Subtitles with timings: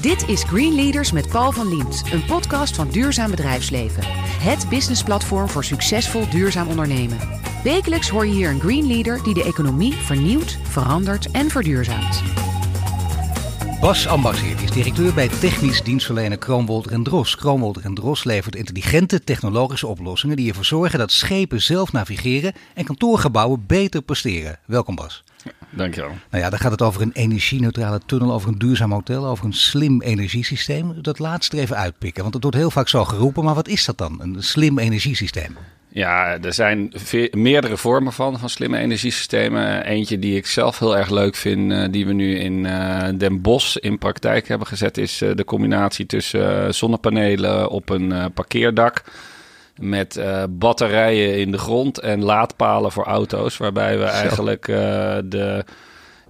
[0.00, 4.02] Dit is Green Leaders met Paul van Liemt, een podcast van Duurzaam Bedrijfsleven.
[4.40, 7.18] Het businessplatform voor succesvol duurzaam ondernemen.
[7.64, 12.22] Wekelijks hoor je hier een Green Leader die de economie vernieuwt, verandert en verduurzaamt.
[13.80, 17.36] Bas Ambasseer is directeur bij technisch dienstverlener Kroonwolder en Dros.
[17.36, 22.84] Kroonwolder en Dros levert intelligente technologische oplossingen die ervoor zorgen dat schepen zelf navigeren en
[22.84, 24.58] kantoorgebouwen beter presteren.
[24.66, 25.24] Welkom Bas.
[25.70, 26.10] Dankjewel.
[26.30, 29.52] Nou ja, dan gaat het over een energie-neutrale tunnel, over een duurzaam hotel, over een
[29.52, 31.02] slim energiesysteem.
[31.02, 33.44] Dat laatste er even uitpikken, want het wordt heel vaak zo geroepen.
[33.44, 35.56] Maar wat is dat dan, een slim energiesysteem?
[35.88, 36.92] Ja, er zijn
[37.30, 39.84] meerdere vormen van, van slimme energiesystemen.
[39.84, 43.40] Eentje die ik zelf heel erg leuk vind, uh, die we nu in uh, Den
[43.40, 49.04] Bosch in praktijk hebben gezet, is uh, de combinatie tussen zonnepanelen op een parkeerdak
[49.80, 53.56] met batterijen in de grond en laadpalen voor auto's.
[53.56, 54.66] Waarbij we eigenlijk
[55.24, 55.64] de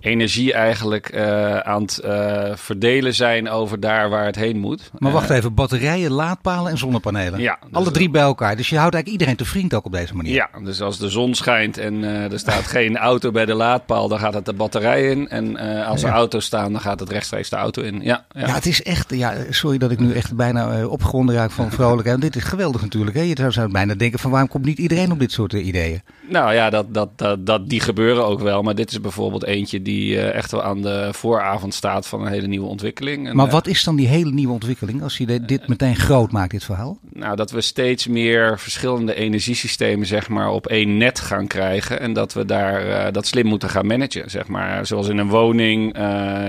[0.00, 4.90] energie eigenlijk uh, aan het uh, verdelen zijn over daar waar het heen moet.
[4.98, 7.40] Maar wacht even, batterijen, laadpalen en zonnepanelen.
[7.40, 8.56] Ja, dus Alle drie bij elkaar.
[8.56, 10.32] Dus je houdt eigenlijk iedereen te vriend ook op deze manier.
[10.32, 14.08] Ja, dus als de zon schijnt en uh, er staat geen auto bij de laadpaal,
[14.08, 15.28] dan gaat het de batterij in.
[15.28, 16.14] En als er ja.
[16.14, 18.00] auto's staan, dan gaat het rechtstreeks de auto in.
[18.02, 18.46] Ja, ja.
[18.46, 22.20] ja het is echt, ja, sorry dat ik nu echt bijna opgewonden raak van vrolijkheid.
[22.20, 23.16] dit is geweldig natuurlijk.
[23.16, 23.22] Hè?
[23.22, 26.02] Je zou bijna denken van waarom komt niet iedereen op dit soort ideeën?
[26.28, 28.62] Nou ja, dat, dat, dat, dat, die gebeuren ook wel.
[28.62, 32.32] Maar dit is bijvoorbeeld eentje die uh, echt wel aan de vooravond staat van een
[32.32, 33.28] hele nieuwe ontwikkeling.
[33.28, 36.32] En, maar wat is dan die hele nieuwe ontwikkeling als je dit, dit meteen groot
[36.32, 36.98] maakt, dit verhaal?
[37.12, 42.00] Nou, dat we steeds meer verschillende energiesystemen zeg maar, op één net gaan krijgen.
[42.00, 44.30] En dat we daar dat slim moeten gaan managen.
[44.30, 44.86] Zeg maar.
[44.86, 45.96] Zoals in een woning,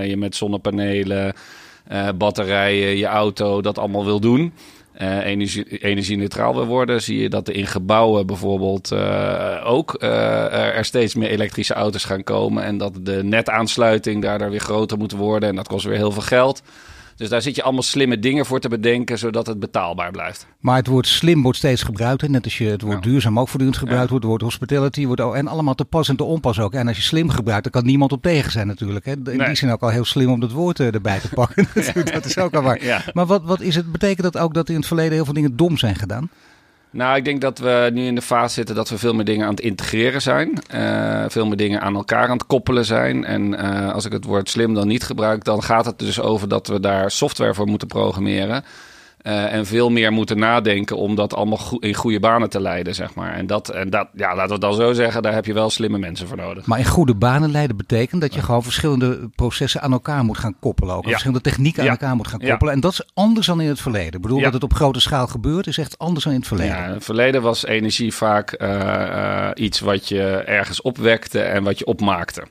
[0.04, 1.34] je met zonnepanelen,
[2.18, 4.52] batterijen, je auto dat allemaal wil doen
[5.02, 10.76] uh, energie, energie-neutraal wil worden, zie je dat er in gebouwen bijvoorbeeld uh, ook uh,
[10.76, 12.62] er steeds meer elektrische auto's gaan komen.
[12.62, 15.48] En dat de netaansluiting daardoor weer groter moet worden.
[15.48, 16.62] En dat kost weer heel veel geld.
[17.20, 20.46] Dus daar zit je allemaal slimme dingen voor te bedenken, zodat het betaalbaar blijft.
[20.60, 22.20] Maar het woord slim wordt steeds gebruikt.
[22.20, 22.28] Hè?
[22.28, 23.10] Net als je het woord ja.
[23.10, 24.08] duurzaam ook voortdurend gebruikt ja.
[24.08, 24.24] wordt.
[24.24, 25.34] Het woord hospitality wordt ook.
[25.34, 26.72] En allemaal te pas en te onpas ook.
[26.74, 29.04] En als je slim gebruikt, dan kan niemand op tegen zijn natuurlijk.
[29.04, 29.12] Hè?
[29.12, 29.46] In nee.
[29.46, 31.68] die zin ook al heel slim om dat woord erbij te pakken.
[32.12, 32.84] dat is ook al waar.
[32.84, 33.02] Ja.
[33.12, 33.92] Maar wat, wat is het?
[33.92, 36.30] Betekent dat ook dat in het verleden heel veel dingen dom zijn gedaan?
[36.92, 39.44] Nou, ik denk dat we nu in de fase zitten dat we veel meer dingen
[39.44, 40.62] aan het integreren zijn.
[40.74, 43.24] Uh, veel meer dingen aan elkaar aan het koppelen zijn.
[43.24, 46.48] En uh, als ik het woord slim dan niet gebruik, dan gaat het dus over
[46.48, 48.64] dat we daar software voor moeten programmeren.
[49.22, 52.94] Uh, en veel meer moeten nadenken om dat allemaal go in goede banen te leiden,
[52.94, 53.34] zeg maar.
[53.34, 55.70] En dat, en dat, ja, laten we het dan zo zeggen, daar heb je wel
[55.70, 56.66] slimme mensen voor nodig.
[56.66, 58.44] Maar in goede banen leiden betekent dat je ja.
[58.44, 60.94] gewoon verschillende processen aan elkaar moet gaan koppelen.
[60.94, 61.10] Ook ja.
[61.10, 62.74] verschillende technieken aan elkaar moet gaan koppelen.
[62.74, 64.12] En dat is anders dan in het verleden.
[64.12, 66.76] Ik bedoel, dat het op grote schaal gebeurt, is echt anders dan in het verleden.
[66.76, 71.62] Ja, in het verleden was energie vaak uh, uh, iets wat je ergens opwekte en
[71.62, 72.42] wat je opmaakte.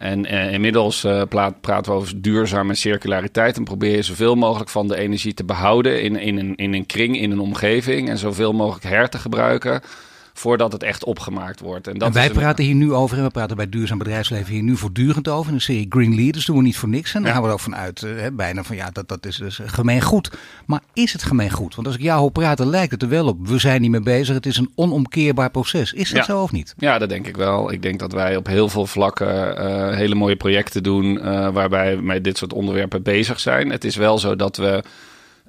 [0.00, 1.22] En uh, inmiddels uh,
[1.60, 3.56] praten we over duurzame circulariteit.
[3.56, 6.86] En probeer je zoveel mogelijk van de energie te behouden in, in, een, in een
[6.86, 8.08] kring, in een omgeving.
[8.08, 9.80] En zoveel mogelijk her te gebruiken
[10.40, 11.86] voordat het echt opgemaakt wordt.
[11.86, 12.32] En, dat en wij een...
[12.32, 15.52] praten hier nu over, en we praten bij Duurzaam Bedrijfsleven hier nu voortdurend over.
[15.52, 17.14] De serie Green Leaders doen we niet voor niks.
[17.14, 17.34] En daar ja.
[17.34, 20.30] gaan we er ook vanuit, uh, bijna van ja, dat, dat is dus gemeen goed.
[20.66, 21.74] Maar is het gemeen goed?
[21.74, 23.46] Want als ik jou hoor praten, lijkt het er wel op.
[23.46, 25.92] We zijn niet mee bezig, het is een onomkeerbaar proces.
[25.92, 26.32] Is dat ja.
[26.32, 26.74] zo of niet?
[26.78, 27.72] Ja, dat denk ik wel.
[27.72, 31.96] Ik denk dat wij op heel veel vlakken uh, hele mooie projecten doen, uh, waarbij
[31.96, 33.70] we met dit soort onderwerpen bezig zijn.
[33.70, 34.82] Het is wel zo dat we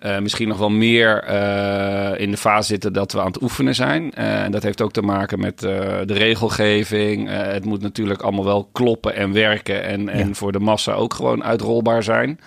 [0.05, 3.75] uh, misschien nog wel meer uh, in de fase zitten dat we aan het oefenen
[3.75, 4.03] zijn.
[4.03, 7.29] Uh, en dat heeft ook te maken met de regelgeving.
[7.29, 9.83] het moet natuurlijk allemaal wel kloppen en werken.
[9.83, 12.39] En, en voor de massa ook gewoon uitrolbaar zijn.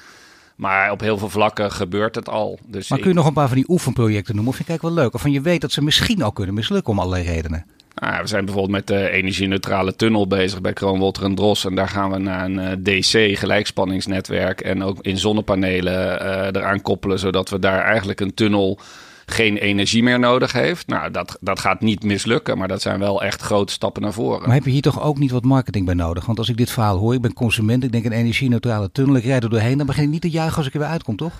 [0.57, 2.59] Maar op heel veel vlakken gebeurt het al.
[2.67, 4.53] Dus maar kun je nog een paar van die oefenprojecten noemen?
[4.53, 5.15] Of vind je kijk wel leuk?
[5.15, 7.67] Of van je weet dat ze misschien ook kunnen mislukken om allerlei redenen?
[7.95, 11.65] Nou, we zijn bijvoorbeeld met de energie-neutrale tunnel bezig bij Kroonwolter en Dros.
[11.65, 14.61] En daar gaan we naar een uh, DC, gelijkspanningsnetwerk.
[14.61, 18.79] En ook in zonnepanelen uh, eraan koppelen, zodat we daar eigenlijk een tunnel
[19.27, 20.87] geen energie meer nodig heeft.
[20.87, 24.47] Nou, dat, dat gaat niet mislukken, maar dat zijn wel echt grote stappen naar voren.
[24.47, 26.27] Maar heb je hier toch ook niet wat marketing bij nodig?
[26.27, 29.25] Want als ik dit verhaal hoor, ik ben consument, ik denk een energie-neutrale tunnel, ik
[29.25, 31.33] rijd er doorheen, dan begin ik niet te juichen als ik er weer uitkom, toch?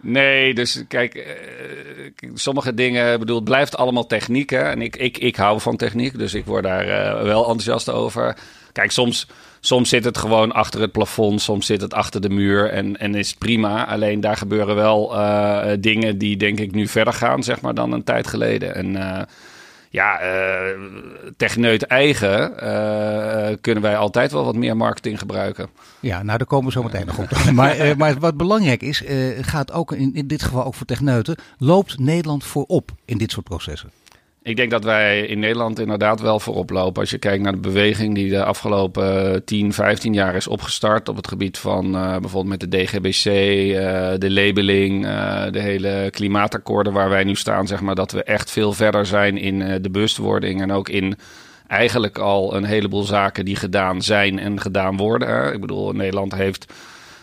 [0.00, 4.50] Nee, dus kijk, uh, sommige dingen, bedoel, het blijft allemaal techniek.
[4.50, 4.62] Hè?
[4.62, 8.36] En ik, ik, ik hou van techniek, dus ik word daar uh, wel enthousiast over.
[8.72, 9.26] Kijk, soms,
[9.60, 13.14] soms zit het gewoon achter het plafond, soms zit het achter de muur en, en
[13.14, 13.86] is prima.
[13.86, 17.92] Alleen daar gebeuren wel uh, dingen die denk ik nu verder gaan, zeg maar, dan
[17.92, 18.74] een tijd geleden.
[18.74, 18.96] En
[19.92, 20.80] ja, uh,
[21.36, 25.68] techneut eigen uh, kunnen wij altijd wel wat meer marketing gebruiken.
[26.00, 27.30] Ja, nou daar komen we zo meteen nog op.
[27.52, 29.04] maar, uh, maar wat belangrijk is,
[29.40, 33.44] gaat ook in, in dit geval ook voor techneuten, loopt Nederland voorop in dit soort
[33.44, 33.90] processen?
[34.42, 37.00] Ik denk dat wij in Nederland inderdaad wel voorop lopen.
[37.00, 41.16] Als je kijkt naar de beweging die de afgelopen 10, 15 jaar is opgestart op
[41.16, 45.02] het gebied van uh, bijvoorbeeld met de DGBC, uh, de labeling,
[45.50, 49.38] de hele klimaatakkoorden waar wij nu staan, zeg maar, dat we echt veel verder zijn
[49.38, 51.16] in de bewustwording en ook in
[51.66, 55.52] eigenlijk al een heleboel zaken die gedaan zijn en gedaan worden.
[55.52, 56.72] Ik bedoel, Nederland heeft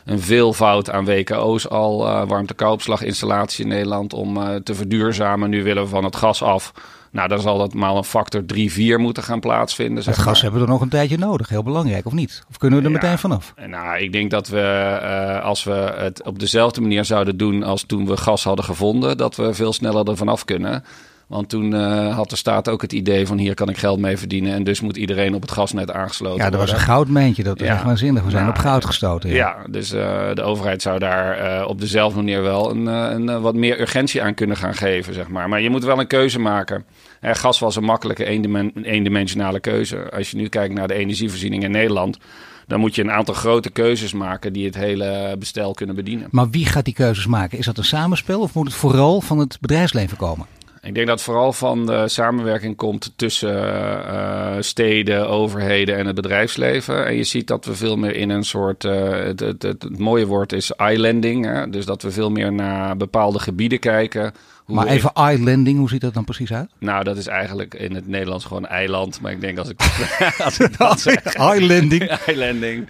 [0.05, 5.49] een veelvoud aan WKO's al, warmte-koopslaginstallatie in Nederland om te verduurzamen.
[5.49, 6.73] Nu willen we van het gas af.
[7.11, 10.03] Nou, dan zal dat maal een factor 3, 4 moeten gaan plaatsvinden.
[10.03, 12.43] Zeg het gas hebben we er nog een tijdje nodig, heel belangrijk, of niet?
[12.49, 13.53] Of kunnen we er meteen vanaf?
[13.67, 17.83] Nou, ik denk dat we, uh, als we het op dezelfde manier zouden doen als
[17.83, 20.83] toen we gas hadden gevonden, dat we veel sneller er vanaf kunnen.
[21.27, 24.17] Want toen uh, had de staat ook het idee van hier kan ik geld mee
[24.17, 24.53] verdienen.
[24.53, 26.45] En dus moet iedereen op het gasnet aangesloten worden.
[26.45, 27.43] Ja, dat was een goudmijntje.
[27.43, 28.23] Dat is echt waanzinnig.
[28.23, 29.29] We zijn nou, op goud gestoten.
[29.29, 33.41] Ja, ja dus uh, de overheid zou daar uh, op dezelfde manier wel een, een
[33.41, 35.13] wat meer urgentie aan kunnen gaan geven.
[35.13, 35.49] Zeg maar.
[35.49, 36.85] maar je moet wel een keuze maken.
[37.21, 38.25] gas was een makkelijke
[38.83, 40.11] eendimensionale keuze.
[40.11, 42.17] Als je nu kijkt naar de energievoorziening in Nederland
[42.67, 46.27] dan moet je een aantal grote keuzes maken die het hele bestel kunnen bedienen.
[46.31, 47.57] Maar wie gaat die keuzes maken?
[47.57, 50.45] Is dat een samenspel of moet het vooral van het bedrijfsleven komen?
[50.87, 57.05] Ik denk dat vooral van de samenwerking komt tussen uh, steden, overheden en het bedrijfsleven.
[57.05, 58.83] En je ziet dat we veel meer in een soort.
[58.83, 61.45] Uh, het, het, het, mooie woord is islanding.
[61.45, 61.69] Hè?
[61.69, 64.33] Dus dat we veel meer naar bepaalde gebieden kijken.
[64.65, 66.69] maar even islanding, hoe ziet dat dan precies uit?
[66.79, 69.21] Nou, dat is eigenlijk in het Nederlands gewoon eiland.
[69.21, 69.79] Maar ik denk als ik,
[70.45, 71.23] als ik dat zeg.
[71.23, 72.17] islanding.
[72.25, 72.87] islanding.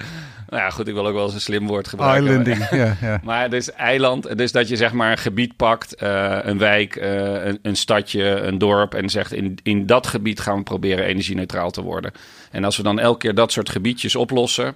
[0.49, 2.27] Nou ja, goed, ik wil ook wel eens een slim woord gebruiken.
[2.27, 3.19] Islanding, ja, ja.
[3.23, 7.45] Maar dus eiland, dus dat je zeg maar een gebied pakt, uh, een wijk, uh,
[7.45, 11.71] een, een, stadje, een dorp en zegt in, in dat gebied gaan we proberen energie-neutraal
[11.71, 12.11] te worden.
[12.51, 14.75] En als we dan elke keer dat soort gebiedjes oplossen,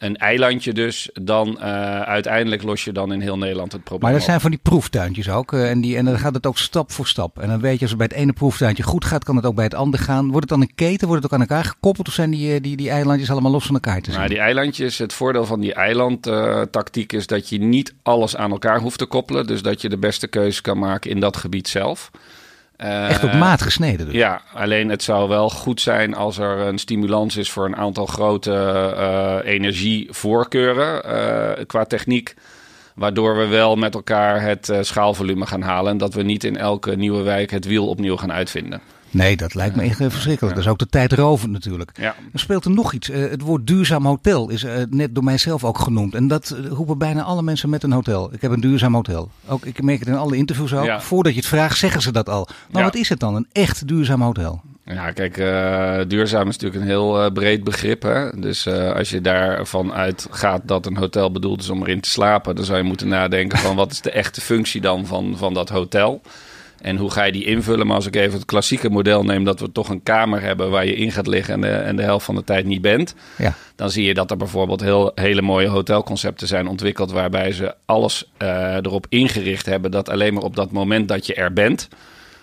[0.00, 1.62] een eilandje dus, dan uh,
[2.00, 4.10] uiteindelijk los je dan in heel Nederland het probleem.
[4.10, 5.52] Maar er zijn van die proeftuintjes ook.
[5.52, 7.38] Uh, en, die, en dan gaat het ook stap voor stap.
[7.38, 9.54] En dan weet je, als het bij het ene proeftuintje goed gaat, kan het ook
[9.54, 10.30] bij het andere gaan.
[10.30, 11.06] Wordt het dan een keten?
[11.06, 12.08] Wordt het ook aan elkaar gekoppeld?
[12.08, 14.18] Of zijn die, die, die eilandjes allemaal los van elkaar te zien?
[14.18, 18.50] Nou, die eilandjes, het voordeel van die eilandtactiek uh, is dat je niet alles aan
[18.50, 19.46] elkaar hoeft te koppelen.
[19.46, 22.10] Dus dat je de beste keuze kan maken in dat gebied zelf.
[22.80, 24.14] Echt op maat gesneden dus.
[24.14, 28.06] Ja, alleen het zou wel goed zijn als er een stimulans is voor een aantal
[28.06, 28.52] grote
[28.96, 32.34] uh, energievoorkeuren uh, qua techniek.
[32.94, 35.92] Waardoor we wel met elkaar het uh, schaalvolume gaan halen.
[35.92, 38.80] En dat we niet in elke nieuwe wijk het wiel opnieuw gaan uitvinden.
[39.10, 40.54] Nee, dat lijkt me echt verschrikkelijk.
[40.54, 41.90] Dat is ook de tijd rovend natuurlijk.
[41.94, 42.14] Ja.
[42.32, 43.10] Er speelt er nog iets.
[43.10, 46.14] Uh, het woord duurzaam hotel is uh, net door mijzelf ook genoemd.
[46.14, 48.32] En dat uh, roepen bijna alle mensen met een hotel.
[48.32, 49.30] Ik heb een duurzaam hotel.
[49.46, 50.84] Ook, ik merk het in alle interviews ook.
[50.84, 51.00] Ja.
[51.00, 52.48] Voordat je het vraagt, zeggen ze dat al.
[52.70, 53.34] Nou, wat is het dan?
[53.34, 54.60] Een echt duurzaam hotel?
[54.84, 55.34] Ja, kijk,
[56.08, 58.02] duurzaam is natuurlijk een heel breed begrip.
[58.02, 58.40] Hè?
[58.40, 62.64] Dus als je daarvan uitgaat dat een hotel bedoeld is om erin te slapen, dan
[62.64, 66.22] zou je moeten nadenken van wat is de echte functie dan van, van dat hotel.
[66.80, 67.86] En hoe ga je die invullen?
[67.86, 70.86] Maar als ik even het klassieke model neem, dat we toch een kamer hebben waar
[70.86, 73.14] je in gaat liggen en de, en de helft van de tijd niet bent.
[73.38, 73.54] Ja.
[73.76, 78.30] Dan zie je dat er bijvoorbeeld heel, hele mooie hotelconcepten zijn ontwikkeld waarbij ze alles
[78.38, 81.88] uh, erop ingericht hebben dat alleen maar op dat moment dat je er bent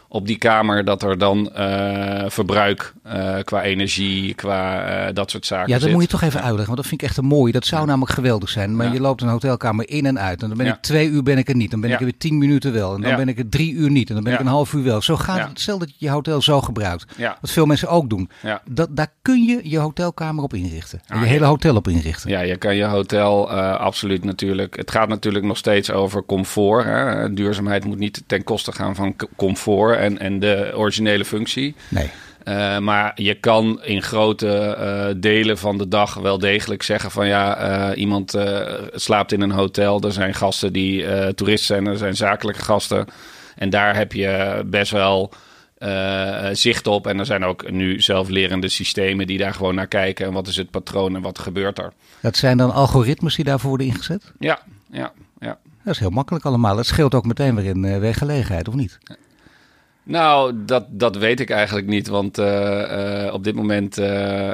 [0.10, 5.46] op die kamer dat er dan uh, verbruik uh, qua energie, qua uh, dat soort
[5.46, 5.68] zaken.
[5.68, 5.92] Ja, dat zit.
[5.92, 7.52] moet je toch even uitleggen, want dat vind ik echt een mooie.
[7.52, 8.76] Dat zou namelijk geweldig zijn.
[8.76, 8.94] Maar ja.
[8.94, 10.42] je loopt een hotelkamer in en uit.
[10.42, 10.74] En dan ben ja.
[10.74, 11.72] ik twee uur ben ik er niet.
[11.72, 12.96] Dan ben ik er weer tien minuten wel.
[12.96, 14.10] En dan ben ik er drie uur niet.
[14.10, 15.02] En dan ben ik een half uur wel.
[15.02, 15.60] Zo gaat het.
[15.60, 17.06] Stel dat je je hotel zo gebruikt.
[17.42, 18.30] Wat veel mensen ook doen.
[18.70, 21.02] Dat, daar kun je je hotelkamer op inrichten.
[21.08, 22.30] En je hele hotel op inrichten.
[22.30, 24.76] Ja, je kan je hotel absoluut natuurlijk.
[24.76, 26.84] Het gaat natuurlijk nog steeds over comfort.
[26.84, 27.34] Hè.
[27.34, 31.76] Duurzaamheid moet niet ten koste gaan van comfort en, en de originele functie.
[31.90, 32.10] Nee.
[32.48, 37.28] Uh, maar je kan in grote uh, delen van de dag wel degelijk zeggen van
[37.28, 38.36] ja, uh, iemand
[38.94, 40.02] slaapt in een hotel.
[40.02, 43.06] Er zijn gasten die toeristen zijn, er zijn zakelijke gasten.
[43.56, 45.32] En daar heb je best wel
[46.52, 47.08] zicht op.
[47.08, 50.26] En er zijn ook nu zelflerende systemen die daar gewoon naar kijken.
[50.26, 51.94] En wat is het patroon en wat gebeurt er?
[52.22, 54.32] Dat zijn dan algoritmes die daarvoor worden ingezet?
[54.40, 54.60] Ja,
[54.92, 55.58] ja, ja.
[55.84, 56.76] Dat is heel makkelijk allemaal.
[56.76, 58.98] Dat scheelt ook meteen weer in werkgelegenheid, of niet?
[60.08, 62.08] Nou, dat, dat weet ik eigenlijk niet.
[62.08, 64.06] Want uh, uh, op dit moment uh,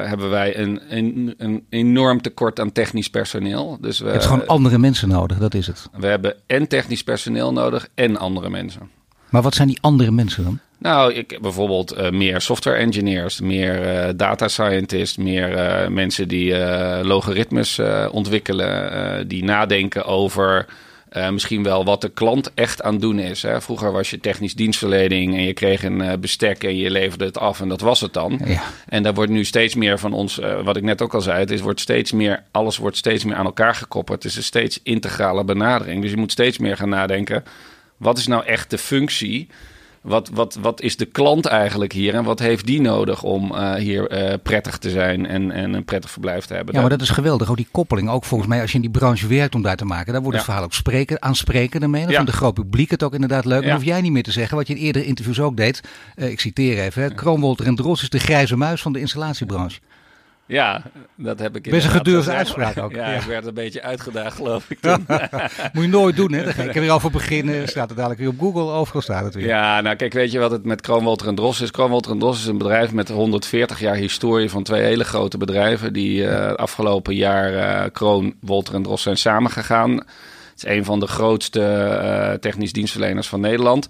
[0.06, 3.78] hebben wij een, een, een, enorm tekort aan technisch personeel.
[3.82, 5.90] Dus we, je hebt gewoon andere mensen nodig, dat is het.
[5.98, 8.90] We hebben en technisch personeel nodig en andere mensen.
[9.30, 10.60] Maar wat zijn die andere mensen dan?
[10.78, 16.56] Nou, ik, bijvoorbeeld meer software engineers, meer data scientists, meer mensen die
[17.04, 17.80] logaritmes
[18.12, 20.66] ontwikkelen, die nadenken over
[21.14, 23.42] uh, misschien wel wat de klant echt aan doen is.
[23.42, 23.62] Hè.
[23.62, 27.38] Vroeger was je technisch dienstverlening en je kreeg een uh, bestek en je leverde het
[27.38, 28.40] af en dat was het dan.
[28.46, 28.64] Ja.
[28.88, 31.40] En daar wordt nu steeds meer van ons, uh, wat ik net ook al zei,
[31.40, 34.24] het is, wordt steeds meer, alles wordt steeds meer aan elkaar gekoppeld.
[34.24, 36.02] Het is een steeds integrale benadering.
[36.02, 37.44] Dus je moet steeds meer gaan nadenken,
[37.98, 39.48] wat is nou echt de functie
[40.04, 43.74] wat, wat, wat is de klant eigenlijk hier en wat heeft die nodig om uh,
[43.74, 46.74] hier uh, prettig te zijn en, en een prettig verblijf te hebben?
[46.74, 47.50] Ja, maar dat is geweldig.
[47.50, 49.86] Ook die koppeling, ook volgens mij als je in die branche werkt om daar te
[49.86, 52.02] maken, daar wordt het verhaal ook spreken, aansprekender mee.
[52.02, 52.16] Dan ja.
[52.16, 53.62] vindt het groot publiek het ook inderdaad leuk.
[53.62, 53.68] Ja.
[53.68, 55.82] Dan hoef jij niet meer te zeggen wat je in eerdere interviews ook deed.
[56.16, 59.80] Uh, ik citeer even, hè, Kroonwolter en Dros is de grijze muis van de installatiebranche.
[60.46, 60.82] Ja,
[61.16, 62.92] dat heb ik Best een gedurfde uitspraak ook.
[62.92, 64.80] Ja, ja, ik werd een beetje uitgedaagd, geloof ik.
[65.74, 66.64] Moet je nooit doen, hè?
[66.64, 67.68] Ik heb over beginnen.
[67.68, 68.72] Staat het dadelijk weer op Google.
[68.72, 69.46] Overal staat het weer.
[69.46, 71.72] Ja, nou kijk, weet je wat het met Kroonwolter en Dros is?
[71.72, 75.94] Kroonwolter en Dros is een bedrijf met 140 jaar historie van twee hele grote bedrijven.
[75.94, 79.92] Die uh, afgelopen jaar uh, Kroon, Wolter en Dros zijn samengegaan.
[79.92, 80.06] Het
[80.56, 81.60] is een van de grootste
[82.04, 83.90] uh, technisch dienstverleners van Nederland.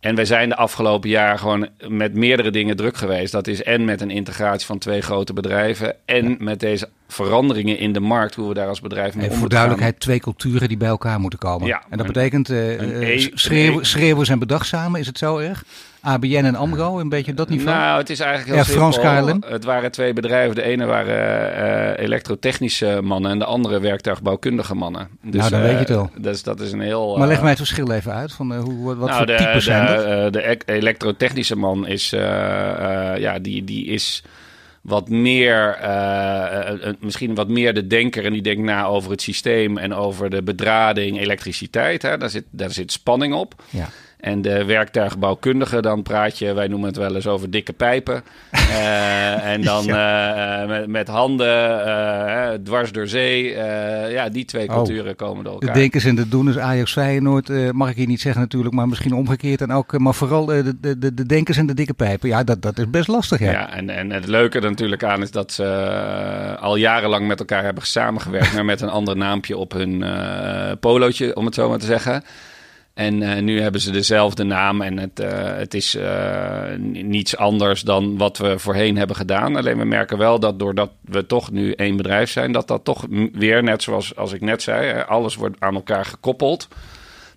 [0.00, 3.32] En wij zijn de afgelopen jaar gewoon met meerdere dingen druk geweest.
[3.32, 5.94] Dat is en met een integratie van twee grote bedrijven.
[6.04, 9.48] En met deze veranderingen in de markt, hoe we daar als bedrijf mee en Voor
[9.48, 11.66] duidelijkheid, twee culturen die bij elkaar moeten komen.
[11.66, 15.64] Ja, en dat betekent uh, e schreeuwen, schreeuwen en bedachtzamen, is het zo erg?
[16.00, 17.76] ABN en AMRO, een beetje dat niveau?
[17.76, 20.54] Nou, het is eigenlijk heel ja, Frans Het waren twee bedrijven.
[20.54, 21.52] De ene waren
[21.96, 25.08] uh, elektrotechnische mannen en de andere werktuigbouwkundige mannen.
[25.22, 26.10] Dus, nou, dan uh, weet je het wel.
[26.18, 27.16] Dus dat is een heel...
[27.18, 28.32] Maar leg mij het verschil even uit.
[28.32, 30.32] Van, hoe, wat nou, voor de, types zijn dat?
[30.32, 32.10] de e-, elektrotechnische man is...
[32.10, 34.22] ja, die, die is
[34.80, 39.78] wat meer, uh, misschien wat meer de denker en die denkt na over het systeem
[39.78, 42.02] en over de bedrading, elektriciteit.
[42.02, 42.16] Hè?
[42.16, 43.62] Daar, zit, daar zit spanning op.
[43.70, 43.88] Ja.
[44.20, 48.22] En de werktuigbouwkundige, dan praat je, wij noemen het wel eens over dikke pijpen.
[48.52, 50.62] Uh, en dan ja.
[50.62, 53.54] uh, met, met, handen uh, dwars door zee.
[54.10, 54.74] ja, die twee oh.
[54.74, 55.72] culturen komen door elkaar.
[55.72, 59.12] De denkers en de doeners, Ajax Feyenoord, mag ik hier niet zeggen natuurlijk, maar misschien
[59.14, 59.60] omgekeerd.
[59.60, 62.28] En ook, maar vooral de, de, de denkers en de dikke pijpen.
[62.28, 63.50] Ja, dat, dat is best lastig, ja.
[63.50, 65.66] Ja, en, en het leuke er natuurlijk aan is dat ze
[66.60, 70.04] al jarenlang met elkaar hebben samengewerkt, maar met een ander naampje op hun
[70.80, 72.22] polootje, om het zo maar te zeggen.
[73.00, 77.82] En uh, nu hebben ze dezelfde naam en het, uh, het is uh, niets anders
[77.82, 79.56] dan wat we voorheen hebben gedaan.
[79.56, 83.06] Alleen we merken wel dat doordat we toch nu één bedrijf zijn, dat dat toch
[83.32, 86.68] weer, net zoals als ik net zei, alles wordt aan elkaar gekoppeld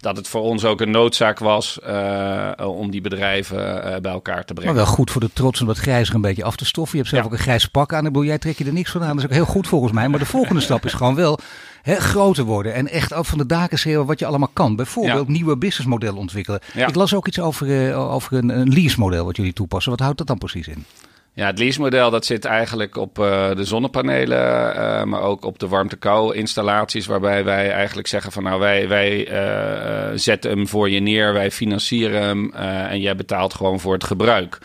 [0.04, 4.46] dat het voor ons ook een noodzaak was uh, om die bedrijven uh, bij elkaar
[4.46, 4.76] te brengen.
[4.76, 6.98] Maar wel goed voor de trots om dat grijzer een beetje af te stoffen.
[6.98, 7.30] Je hebt zelf ja.
[7.32, 8.06] ook een grijs pak aan.
[8.06, 9.08] Ik bedoel, jij trek je er niks van aan.
[9.08, 10.08] Dat is ook heel goed volgens mij.
[10.08, 11.40] Maar de volgende stap is gewoon wel
[11.82, 12.74] hè, groter worden.
[12.74, 14.76] En echt ook van de daken schreeuwen wat je allemaal kan.
[14.76, 15.34] Bijvoorbeeld ja.
[15.34, 16.60] nieuwe businessmodellen ontwikkelen.
[16.74, 16.88] Ja.
[16.88, 19.92] Ik las ook iets over, uh, over een, een lease model wat jullie toepassen.
[19.92, 20.86] Wat houdt dat dan precies in?
[21.36, 25.68] Ja, het leasemodel dat zit eigenlijk op uh, de zonnepanelen, uh, maar ook op de
[25.68, 31.00] warmte-kou installaties, waarbij wij eigenlijk zeggen van nou wij, wij uh, zetten hem voor je
[31.00, 34.58] neer, wij financieren hem en jij betaalt gewoon voor het gebruik.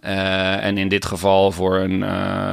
[0.00, 2.00] en in dit geval voor een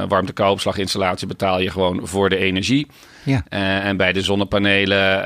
[0.08, 2.86] warmte-kou-opslaginstallatie betaal je gewoon voor de energie.
[3.22, 3.42] Ja.
[3.80, 5.24] en bij de zonnepanelen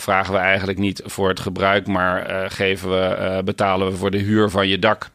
[0.00, 4.50] vragen we eigenlijk niet voor het gebruik, maar geven we, betalen we voor de huur
[4.50, 5.10] van je dak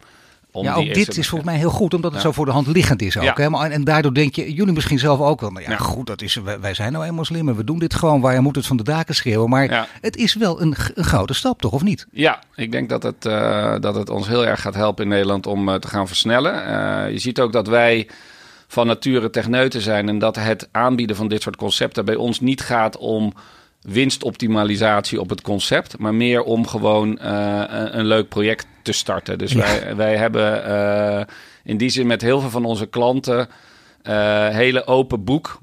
[0.65, 3.01] ja, ook dit is volgens mij heel goed, omdat het zo voor de hand liggend
[3.01, 3.23] is ook.
[3.23, 3.33] Ja.
[3.35, 3.49] Hè?
[3.49, 6.39] Maar, en daardoor denk je, jullie misschien zelf ook wel, nou ja, goed, dat is,
[6.61, 8.83] wij, zijn nou eenmaal slimmer, we doen dit gewoon, waar je moet het van de
[8.83, 9.49] daken schreeuwen.
[9.49, 12.07] Maar het is wel een, een, grote stap, toch, of niet?
[12.11, 15.47] Ja, ik denk dat het, uh, dat het ons heel erg gaat helpen in Nederland
[15.47, 16.53] om uh, te gaan versnellen.
[16.53, 18.07] Uh, je ziet ook dat wij
[18.67, 22.61] van nature techneuten zijn en dat het aanbieden van dit soort concepten bij ons niet
[22.61, 23.33] gaat om
[23.87, 29.37] winstoptimalisatie op het concept, maar meer om gewoon uh, een, een, leuk project te starten.
[29.37, 29.59] Dus ja.
[29.59, 31.21] wij, wij hebben uh,
[31.63, 33.47] in die zin met heel veel van onze klanten
[34.03, 35.59] uh, hele open boek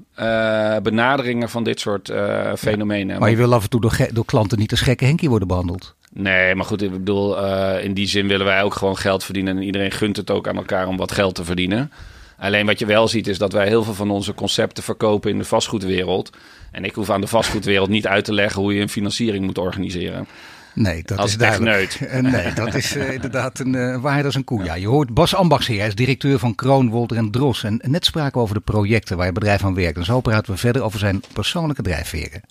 [0.83, 2.11] benaderingen van dit soort
[2.57, 3.13] fenomenen.
[3.13, 3.19] Ja.
[3.19, 5.95] Maar je wil af en toe door, door klanten niet als gekke Henkie worden behandeld.
[6.13, 7.45] Nee, maar goed, ik bedoel,
[7.77, 9.57] in die zin willen wij ook gewoon geld verdienen.
[9.57, 11.91] En iedereen gunt het ook aan elkaar om wat geld te verdienen.
[12.37, 15.37] Alleen wat je wel ziet is dat wij heel veel van onze concepten verkopen in
[15.37, 16.29] de vastgoedwereld.
[16.71, 19.57] En ik hoef aan de vastgoedwereld niet uit te leggen hoe je een financiering moet
[19.57, 20.27] organiseren.
[20.73, 22.21] Nee, dat als is duidelijk.
[22.21, 24.63] Nee, dat is uh, inderdaad een uh, waarheid als een koe.
[24.63, 27.63] Ja, je hoort Bas Ambachtsheer, hij is directeur van Kroon, Wolter en Dros.
[27.63, 29.97] En net spraken we over de projecten waar het bedrijf aan werkt.
[29.97, 32.41] En zo praten we verder over zijn persoonlijke drijfveren.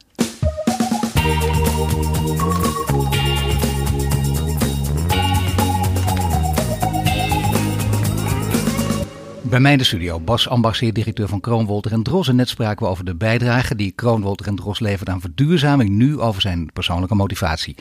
[9.55, 12.29] Bij mij in de studio Bas Ambachtsheer, directeur van Kroonwolter en Dros.
[12.29, 15.91] En net spraken we over de bijdrage die Kroonwolter en Dros levert aan verduurzaming.
[15.91, 17.77] Nu over zijn persoonlijke motivatie.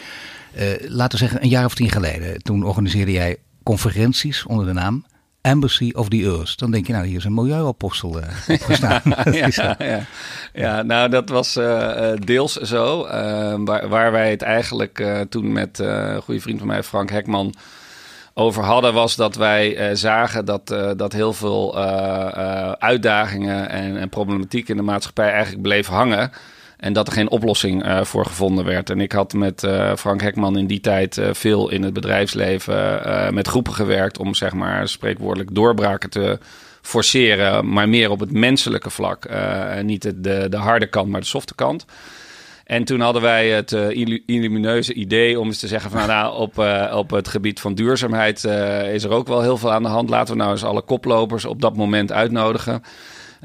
[0.56, 2.42] Uh, laten we zeggen, een jaar of tien geleden.
[2.42, 5.06] Toen organiseerde jij conferenties onder de naam
[5.42, 6.60] Embassy of the Earth.
[6.60, 8.26] Dan denk je, nou, hier is een milieuapostel uh,
[8.60, 9.02] opgestaan.
[9.32, 9.48] ja,
[9.80, 10.06] ja,
[10.54, 13.08] ja, nou, dat was uh, deels zo.
[13.66, 17.54] waar, waar, wij het eigenlijk toen met een goede vriend van mij, Frank Hekman
[18.34, 23.98] over hadden, was dat wij uh, zagen dat, uh, dat heel veel uh, uitdagingen en,
[23.98, 26.32] en, problematiek in de maatschappij eigenlijk bleef hangen.
[26.78, 28.90] En dat er geen oplossing voor gevonden werd.
[28.90, 33.74] En ik had met Frank Hekman in die tijd veel in het bedrijfsleven met groepen
[33.74, 36.40] gewerkt om zeg maar spreekwoordelijk doorbraken te
[36.82, 39.30] forceren, maar meer op het menselijke vlak.
[39.82, 41.86] niet de, de harde kant, maar de softe kant.
[42.64, 43.90] En toen hadden wij het uh,
[44.26, 48.44] illumineuze idee om eens te zeggen van nou, op, uh, op het gebied van duurzaamheid
[48.44, 50.10] uh, is er ook wel heel veel aan de hand.
[50.10, 52.82] Laten we nou eens alle koplopers op dat moment uitnodigen.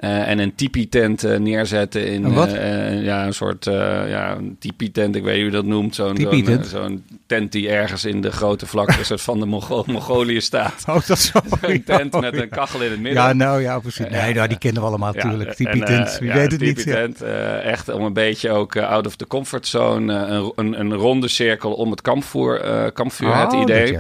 [0.01, 5.23] Uh, en een tipi-tent uh, neerzetten in uh, ja, een soort ja, een tipi-tent, ik
[5.23, 5.95] weet niet hoe je dat noemt.
[5.95, 10.85] Zo'n zo'n zo tent die ergens in de grote vlakte van de Mongo Mongolië staat.
[10.87, 11.33] Oh, dat is.
[11.61, 13.23] Een tent met een kachel in het midden.
[13.23, 14.09] Ja, nou ja, precies.
[14.09, 15.55] Nee, nou, die kennen we allemaal natuurlijk.
[15.55, 16.77] Tipi-tent, wie weet het niet.
[16.77, 17.23] Tipi-tent,
[17.63, 21.73] echt om een beetje ook out of the comfort zone, een, een, een, ronde cirkel
[21.73, 23.99] om het kampvuur, kampvuur oh, het idee.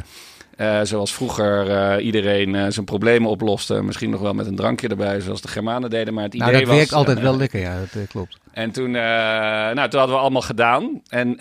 [0.61, 3.83] Uh, zoals vroeger uh, iedereen uh, zijn problemen oploste.
[3.83, 6.15] Misschien nog wel met een drankje erbij, zoals de Germanen deden.
[6.15, 8.39] Maar het nou, idee dat werkt altijd wel lekker, ja, dat klopt.
[8.53, 11.01] En toen, nou, toen hadden we allemaal gedaan.
[11.09, 11.35] En,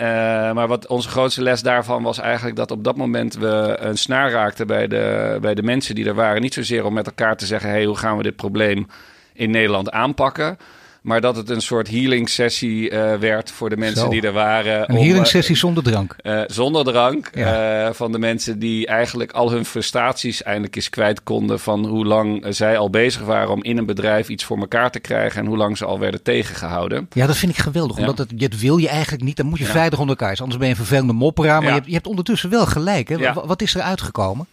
[0.56, 4.32] maar wat onze grootste les daarvan was eigenlijk dat op dat moment we een snaar
[4.32, 6.42] raakten bij de, bij de mensen die er waren.
[6.42, 8.88] Niet zozeer om met elkaar te zeggen, hey, hoe gaan we dit probleem
[9.34, 10.58] in Nederland aanpakken?
[11.02, 14.90] Maar dat het een soort healing sessie uh, werd voor de mensen die er waren.
[14.90, 16.16] Een healing eh, sessie zonder drank.
[16.22, 17.30] Uh, zonder drank.
[17.34, 17.94] Ja.
[17.94, 21.60] van de mensen die eigenlijk al hun frustraties eindelijk eens kwijt konden.
[21.60, 25.00] Van hoe lang zij al bezig waren om in een bedrijf iets voor elkaar te
[25.00, 25.42] krijgen.
[25.42, 27.08] En hoe lang ze al werden tegengehouden.
[27.14, 27.98] Ja, dat vind ik geweldig.
[27.98, 29.38] Omdat het, dat wil je eigenlijk niet.
[29.38, 29.72] Dan moet je ja.
[29.72, 30.50] veilig onder elkaar zijn.
[30.50, 31.60] Anders ben je een vervelende mopperaar.
[31.60, 33.10] Maar je, hebt, je hebt ondertussen wel gelijk.
[33.10, 33.34] Hè?
[33.34, 34.48] Wat is er uitgekomen?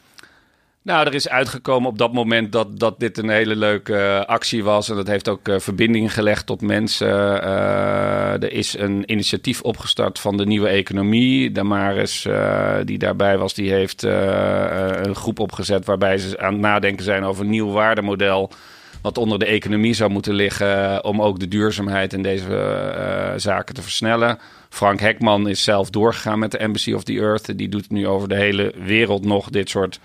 [0.84, 4.64] Nou, er is uitgekomen op dat moment dat, dat dit een hele leuke uh, actie
[4.64, 4.88] was.
[4.88, 7.08] En dat heeft ook uh, verbinding gelegd tot mensen.
[7.08, 11.52] Uh, er is een initiatief opgestart van de nieuwe economie.
[11.52, 12.28] Damaris,
[12.84, 15.84] die daarbij was, die heeft een groep opgezet...
[15.84, 18.50] waarbij ze aan het nadenken zijn over een nieuw waardemodel...
[19.02, 21.04] wat onder de economie zou moeten liggen...
[21.04, 24.38] om ook de duurzaamheid in deze zaken te versnellen.
[24.68, 27.58] Frank Hekman is zelf doorgegaan met de Embassy of the Earth.
[27.58, 30.00] Die doet nu over de hele wereld nog dit soort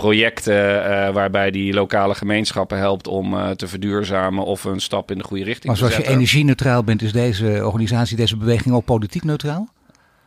[0.00, 5.18] projecten uh, waarbij die lokale gemeenschappen helpt om uh, te verduurzamen of een stap in
[5.18, 5.98] de goede richting maar te zetten.
[5.98, 9.68] Maar zoals je energie-neutraal bent, is deze organisatie, deze beweging ook politiek neutraal?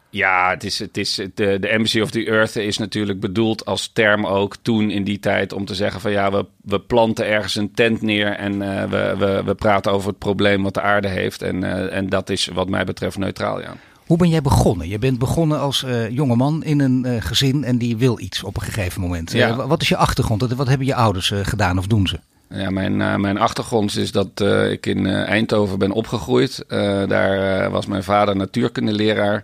[0.10, 3.90] Ja, het is, het is, de, de Embassy of the Earth is natuurlijk bedoeld als
[3.94, 7.56] term ook toen in die tijd om te zeggen van ja, we, we planten ergens
[7.56, 11.08] een tent neer en uh, we, we, we praten over het probleem wat de aarde
[11.08, 11.42] heeft.
[11.42, 13.76] En, uh, en dat is wat mij betreft neutraal, ja.
[14.08, 14.88] Hoe ben jij begonnen?
[14.88, 18.56] Je bent begonnen als uh, jongeman in een uh, gezin en die wil iets op
[18.56, 19.32] een gegeven moment.
[19.32, 19.50] Ja.
[19.50, 20.54] Uh, wat is je achtergrond?
[20.54, 22.20] Wat hebben je ouders gedaan of doen ze?
[22.50, 26.66] Ja, mijn, mijn achtergrond is dat ik in Eindhoven ben opgegroeid.
[27.08, 29.44] daar was mijn vader natuurkundeleraar.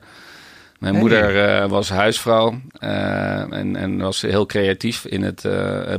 [0.80, 5.42] Mijn moeder was huisvrouw en, en was heel creatief in het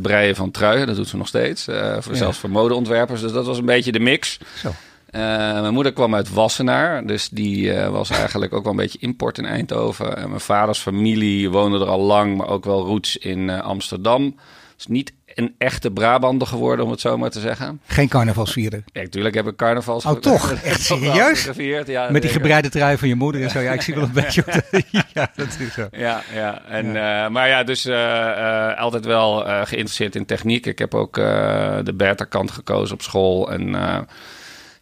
[0.02, 0.86] breien van truien.
[0.86, 1.64] Dat doet ze nog steeds,
[1.98, 2.18] voor, ja.
[2.18, 3.20] zelfs voor modeontwerpers.
[3.20, 4.38] Dus dat was een beetje de mix.
[4.56, 4.72] Zo.
[5.16, 5.20] Uh,
[5.60, 9.38] mijn moeder kwam uit Wassenaar, dus die uh, was eigenlijk ook wel een beetje import
[9.38, 10.16] in Eindhoven.
[10.16, 14.36] En mijn vaders familie woonde er al lang, maar ook wel roots in uh, Amsterdam.
[14.76, 17.80] Dus niet een echte Brabander geworden, om het zo maar te zeggen.
[17.86, 18.84] Geen carnavalsvieren?
[18.92, 20.52] Ja, natuurlijk heb ik carnavals Oh, toch?
[20.62, 21.48] Echt serieus?
[21.86, 23.60] Ja, Met die gebreide trui van je moeder en zo.
[23.60, 24.44] Ja, ik zie wel een beetje...
[25.14, 25.88] ja, dat is zo.
[25.90, 26.62] Ja, ja.
[26.64, 27.24] En, ja.
[27.24, 30.66] Uh, maar ja, dus uh, uh, altijd wel geïnteresseerd in techniek.
[30.66, 33.76] Ik heb ook de beta-kant gekozen op school en...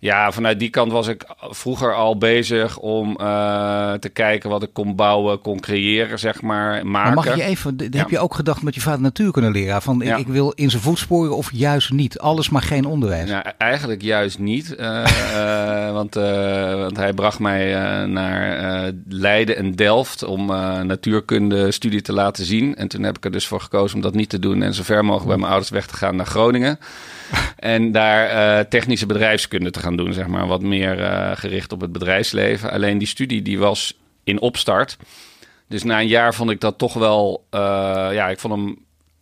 [0.01, 4.73] Ja, vanuit die kant was ik vroeger al bezig om uh, te kijken wat ik
[4.73, 7.15] kon bouwen, kon creëren, zeg maar, maken.
[7.15, 7.99] Maar mag je even, ja.
[7.99, 9.83] heb je ook gedacht met je vader natuur kunnen leren?
[9.83, 10.15] Van ja.
[10.15, 12.19] ik, ik, wil in zijn voetsporen of juist niet?
[12.19, 13.29] Alles maar geen onderwijs?
[13.29, 14.77] Ja, eigenlijk juist niet.
[14.79, 16.15] Uh, uh, want,
[16.75, 17.73] want hij bracht mij
[18.07, 20.47] naar Leiden en Delft om
[20.87, 22.77] natuurkunde studie te laten zien.
[22.77, 24.83] En toen heb ik er dus voor gekozen om dat niet te doen en zo
[24.83, 26.79] ver mogelijk bij mijn ouders weg te gaan naar Groningen.
[27.57, 30.47] En daar uh, technische bedrijfskunde te gaan doen, zeg maar.
[30.47, 32.71] Wat meer uh, gericht op het bedrijfsleven.
[32.71, 34.97] Alleen die studie die was in opstart.
[35.69, 37.47] Dus na een jaar vond ik dat toch wel...
[37.55, 37.61] Uh,
[38.12, 38.79] ja, ik vond hem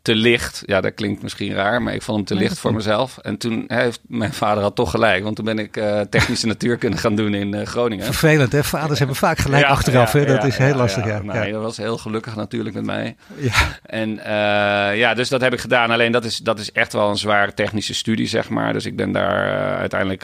[0.06, 0.62] te licht.
[0.66, 3.18] Ja, dat klinkt misschien raar, maar ik vond hem te licht voor mezelf.
[3.18, 6.96] En toen heeft mijn vader had toch gelijk, want toen ben ik uh, technische natuurkunde
[6.96, 8.04] gaan doen in uh, Groningen.
[8.04, 8.64] Vervelend, hè?
[8.64, 10.24] Vaders hebben vaak gelijk ja, achteraf, ja, hè?
[10.26, 11.22] Dat is heel lastig, ja.
[11.22, 13.16] Nee, dat was heel gelukkig natuurlijk met mij.
[13.36, 13.78] Ja.
[13.82, 15.90] En uh, ja, dus dat heb ik gedaan.
[15.90, 18.72] Alleen dat is, dat is echt wel een zware technische studie, zeg maar.
[18.72, 20.22] Dus ik ben daar uiteindelijk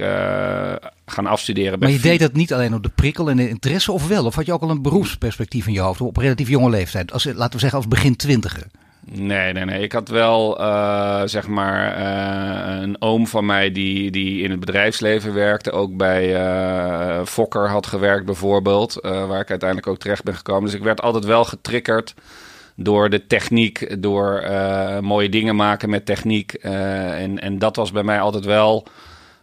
[1.07, 1.79] gaan afstuderen.
[1.79, 4.25] Maar je deed dat niet alleen op de prikkel en de interesse, of wel?
[4.25, 7.13] Of had je ook al een beroepsperspectief in je hoofd op relatief jonge leeftijd?
[7.13, 8.67] Als, laten we zeggen als begin twintiger.
[9.05, 9.83] Nee, nee, nee.
[9.83, 14.61] Ik had wel, uh, zeg maar, uh, een oom van mij die, die in het
[14.61, 15.71] bedrijfsleven werkte.
[15.71, 18.99] Ook bij uh, Fokker had gewerkt bijvoorbeeld.
[19.03, 20.65] waar ik uiteindelijk ook terecht ben gekomen.
[20.65, 22.15] Dus ik werd altijd wel getriggerd
[22.77, 24.03] door de techniek.
[24.03, 24.45] Door
[25.01, 26.53] mooie dingen maken met techniek.
[26.53, 28.87] en, en dat was bij mij altijd wel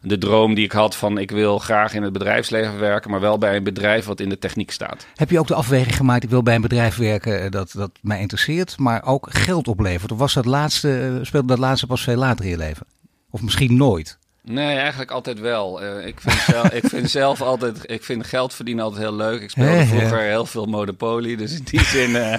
[0.01, 3.37] de droom die ik had van ik wil graag in het bedrijfsleven werken, maar wel
[3.37, 5.07] bij een bedrijf wat in de techniek staat.
[5.15, 7.91] Heb je ook de afweging gemaakt, ik wil bij een bedrijf werken eh, dat, dat
[8.01, 10.11] mij interesseert, maar ook geld oplevert?
[10.11, 12.85] Of was dat laatste, eh, speelde dat laatste pas veel later in je leven?
[13.29, 14.17] Of misschien nooit?
[14.43, 15.83] Nee, eigenlijk altijd wel.
[15.83, 19.41] Uh, ik, vind zelf, ik vind zelf altijd, ik vind geld verdienen altijd heel leuk.
[19.41, 22.09] Ik speelde vroeger heel veel Monopoly, dus in die zin...
[22.09, 22.35] Uh,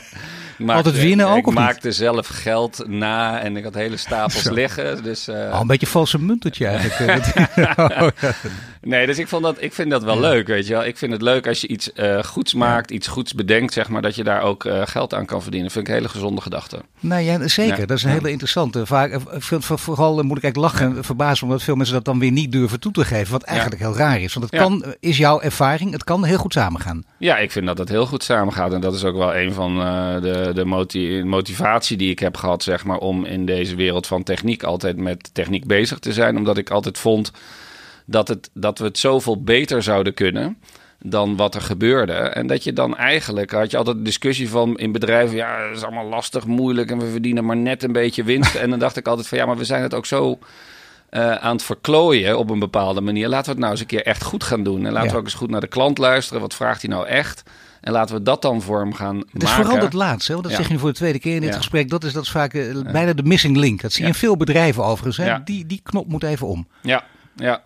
[0.60, 5.02] maakte, Altijd winnen ook, Ik maakte zelf geld na en ik had hele stapels liggen.
[5.02, 5.58] Dus, uh...
[5.60, 7.24] een beetje valse muntertje eigenlijk.
[8.80, 10.84] nee, dus ik, vond dat, ik vind dat wel leuk, weet je wel.
[10.84, 14.02] Ik vind het leuk als je iets uh, goeds maakt, iets goeds bedenkt, zeg maar,
[14.02, 15.70] dat je daar ook uh, geld aan kan verdienen.
[15.70, 16.80] Vind ik een hele gezonde gedachte.
[17.00, 17.86] Nee, ja, zeker.
[17.86, 18.86] Dat is een hele interessante.
[18.86, 22.80] Vaak, vooral moet ik eigenlijk lachen verbazen omdat veel mensen dat dan weer niet durven
[22.80, 23.32] toe te geven.
[23.32, 24.34] Wat eigenlijk heel raar is.
[24.34, 27.04] Want het kan, is jouw ervaring, het kan heel goed samengaan.
[27.18, 28.72] Ja, ik vind dat het heel goed samengaat.
[28.72, 29.74] En dat is ook wel een van
[30.20, 34.62] de de motivatie die ik heb gehad, zeg maar, om in deze wereld van techniek
[34.62, 36.36] altijd met techniek bezig te zijn.
[36.36, 37.32] Omdat ik altijd vond
[38.10, 40.56] dat, het, dat we het zoveel beter zouden kunnen
[41.02, 42.12] dan wat er gebeurde.
[42.12, 45.82] En dat je dan eigenlijk, had je altijd een discussie van in bedrijven, ja, is
[45.82, 48.54] allemaal lastig, moeilijk en we verdienen maar net een beetje winst.
[48.54, 50.38] en dan dacht ik altijd van, ja, maar we zijn het ook zo
[51.10, 53.28] uh, aan het verklooien op een bepaalde manier.
[53.28, 54.86] Laten we het nou eens een keer echt goed gaan doen.
[54.86, 56.40] En laten we ook eens goed naar de klant luisteren.
[56.40, 57.42] Wat vraagt hij nou echt?
[57.80, 59.30] En laten we dat dan vorm gaan maken.
[59.32, 61.40] Het is vooral dat laatste, want dat zeg je nu voor de tweede keer in
[61.40, 61.88] dit gesprek.
[61.88, 63.80] Dat is, dat is vaak uh, bijna de missing link.
[63.80, 65.16] Dat zie je in veel bedrijven overigens.
[65.16, 65.42] Hè?
[65.44, 66.68] Die, die knop moet even om.
[66.82, 67.04] Ja,
[67.36, 67.62] ja.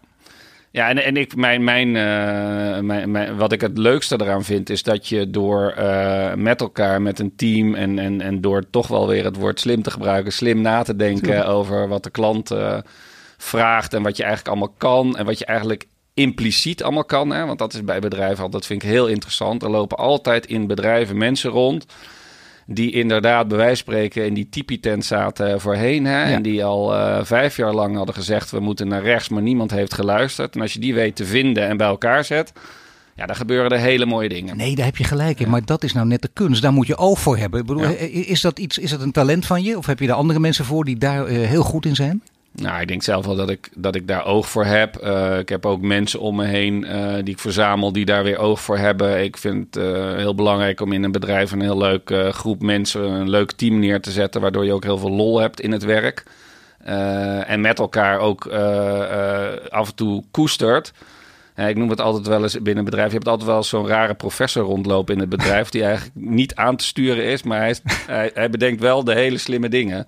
[0.74, 4.70] Ja, en, en ik, mijn, mijn, uh, mijn, mijn, wat ik het leukste eraan vind,
[4.70, 8.86] is dat je door uh, met elkaar, met een team en, en, en door toch
[8.86, 12.50] wel weer het woord slim te gebruiken, slim na te denken over wat de klant
[12.52, 12.78] uh,
[13.36, 17.30] vraagt en wat je eigenlijk allemaal kan en wat je eigenlijk impliciet allemaal kan.
[17.30, 17.46] Hè?
[17.46, 19.62] Want dat is bij bedrijven altijd, vind ik heel interessant.
[19.62, 21.86] Er lopen altijd in bedrijven mensen rond
[22.66, 26.04] die inderdaad bij wijze spreken in die tipi-tent zaten voorheen.
[26.04, 26.22] Hè?
[26.22, 29.70] En die al uh, vijf jaar lang hadden gezegd, we moeten naar rechts, maar niemand
[29.70, 30.54] heeft geluisterd.
[30.54, 32.52] En als je die weet te vinden en bij elkaar zet...
[33.16, 34.56] Ja, dan gebeuren er hele mooie dingen.
[34.56, 35.50] Nee, daar heb je gelijk in.
[35.50, 36.62] Maar dat is nou net de kunst.
[36.62, 37.60] Daar moet je oog voor hebben.
[37.60, 39.78] Ik bedoel, is, dat iets, is dat een talent van je?
[39.78, 42.22] Of heb je er andere mensen voor die daar uh, heel goed in zijn?
[42.56, 45.04] Nou, ik denk zelf wel dat ik, dat ik daar oog voor heb.
[45.04, 48.38] Uh, ik heb ook mensen om me heen uh, die ik verzamel die daar weer
[48.38, 49.22] oog voor hebben.
[49.22, 53.02] Ik vind het uh, heel belangrijk om in een bedrijf een heel leuk groep mensen,
[53.02, 55.84] een leuk team neer te zetten, waardoor je ook heel veel lol hebt in het
[55.84, 56.22] werk.
[57.46, 58.46] en met elkaar ook
[59.68, 60.92] af en toe koestert.
[61.56, 63.08] ik noem het altijd wel eens binnen een bedrijf.
[63.08, 65.68] Je hebt altijd wel zo'n rare professor rondlopen in het bedrijf.
[65.68, 67.42] die eigenlijk niet aan te sturen is.
[67.42, 70.06] Maar hij, hij, hij bedenkt wel de hele slimme dingen.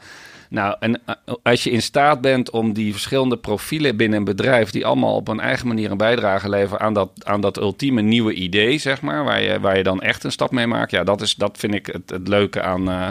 [0.48, 4.70] Nou, en eh, als je in staat bent om die verschillende profielen binnen een bedrijf,
[4.70, 8.32] die allemaal op een eigen manier een bijdrage leveren aan dat, aan dat ultieme nieuwe
[8.32, 10.90] idee, zeg maar, waar je, waar je dan echt een stap mee maakt.
[10.90, 13.08] Ja, dat, is, dat vind ik het, het leuke aan, uh,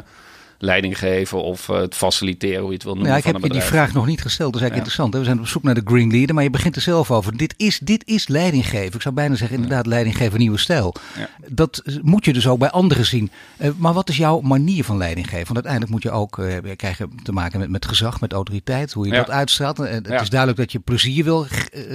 [0.58, 3.12] leiding geven of eh, het faciliteren, hoe je het wil noemen.
[3.12, 5.14] Ja, ik heb je die vraag nog niet gesteld, dat is eigenlijk interessant.
[5.14, 5.20] Hè?
[5.20, 7.38] We zijn op zoek naar de Green Leader, maar je begint er zelf over.
[7.38, 8.94] Dit is, dit is leiding geven.
[8.94, 10.96] Ik zou bijna zeggen, inderdaad, leiding geven, nieuwe stijl.
[11.18, 11.30] Ja.
[11.48, 13.32] Dat moet je dus ook bij anderen zien.
[13.58, 15.54] Uh, maar wat is jouw manier van leiding geven?
[15.54, 19.06] Want uiteindelijk moet je ook uh, krijgen te maken met, met gezag, met autoriteit, hoe
[19.06, 19.78] je dat uitstraalt.
[19.78, 21.46] het is duidelijk dat je plezier wil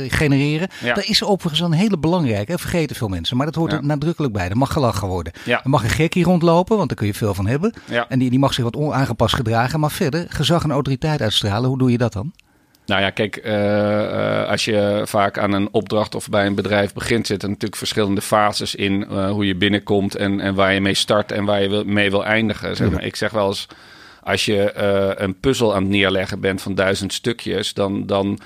[0.09, 0.69] genereren.
[0.95, 3.37] Dat is overigens een hele belangrijke, vergeten veel mensen.
[3.37, 4.49] Maar dat hoort er nadrukkelijk bij.
[4.49, 5.33] Er mag gelachen worden.
[5.47, 7.73] Er mag een gekkie rondlopen, want daar kun je veel van hebben.
[8.09, 9.81] En die, die mag zich wat onaangepast gedragen.
[9.81, 12.33] Maar verder, gezag en autoriteit uitstralen, hoe doe je dat dan?
[12.87, 16.93] Nou ja, kijk, uh, uh, als je vaak aan een opdracht of bij een bedrijf
[16.93, 20.95] begint, zitten natuurlijk verschillende fases in uh, hoe je binnenkomt en, en waar je mee
[20.95, 22.77] start en waar je wil, mee wil eindigen.
[22.77, 23.05] Zeg maar.
[23.05, 23.67] Ik zeg wel eens,
[24.23, 24.73] als je
[25.17, 28.39] een puzzel aan het neerleggen bent van duizend stukjes, dan, dan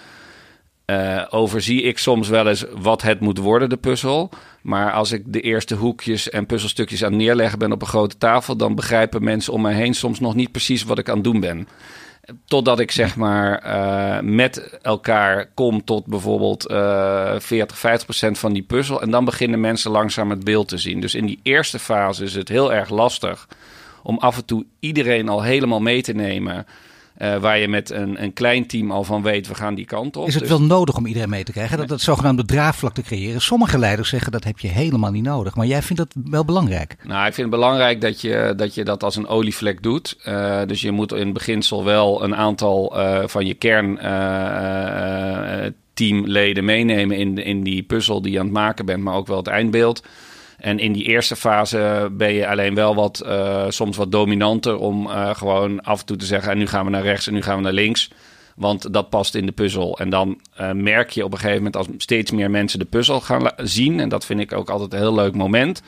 [0.87, 4.31] uh, overzie ik soms wel eens wat het moet worden, de puzzel.
[4.63, 8.57] Maar als ik de eerste hoekjes en puzzelstukjes aan neerleggen ben op een grote tafel,
[8.57, 11.41] dan begrijpen mensen om mij heen soms nog niet precies wat ik aan het doen
[11.41, 11.69] ben.
[12.45, 18.53] Totdat ik zeg maar uh, met elkaar kom tot bijvoorbeeld uh, 40, 50 procent van
[18.53, 19.03] die puzzel.
[19.03, 21.01] En dan beginnen mensen langzaam het beeld te zien.
[21.01, 23.49] Dus in die eerste fase is het heel erg lastig
[24.03, 26.67] om af en toe iedereen al helemaal mee te nemen.
[27.23, 30.17] Uh, waar je met een, een klein team al van weet, we gaan die kant
[30.17, 30.27] op.
[30.27, 30.53] Is het dus...
[30.53, 31.79] wel nodig om iedereen mee te krijgen?
[31.79, 33.41] Dat, dat zogenaamde draagvlak te creëren.
[33.41, 35.55] Sommige leiders zeggen dat heb je helemaal niet nodig.
[35.55, 36.97] Maar jij vindt dat wel belangrijk.
[37.03, 40.17] Nou, ik vind het belangrijk dat je dat, je dat als een olievlek doet.
[40.29, 43.99] Uh, dus je moet in beginsel wel een aantal uh, van je kern
[45.95, 49.03] teamleden meenemen in, in die puzzel die je aan het maken bent.
[49.03, 50.03] Maar ook wel het eindbeeld.
[50.65, 55.07] En in die eerste fase ben je alleen wel wat, uh, soms wat dominanter om
[55.07, 57.43] uh, gewoon af en toe te zeggen: en nu gaan we naar rechts en nu
[57.43, 58.11] gaan we naar links.
[58.57, 59.99] Want dat past in de puzzel.
[59.99, 63.21] En dan uh, merk je op een gegeven moment als steeds meer mensen de puzzel
[63.21, 64.01] gaan zien.
[64.01, 65.83] En dat vind ik ook altijd een heel leuk moment.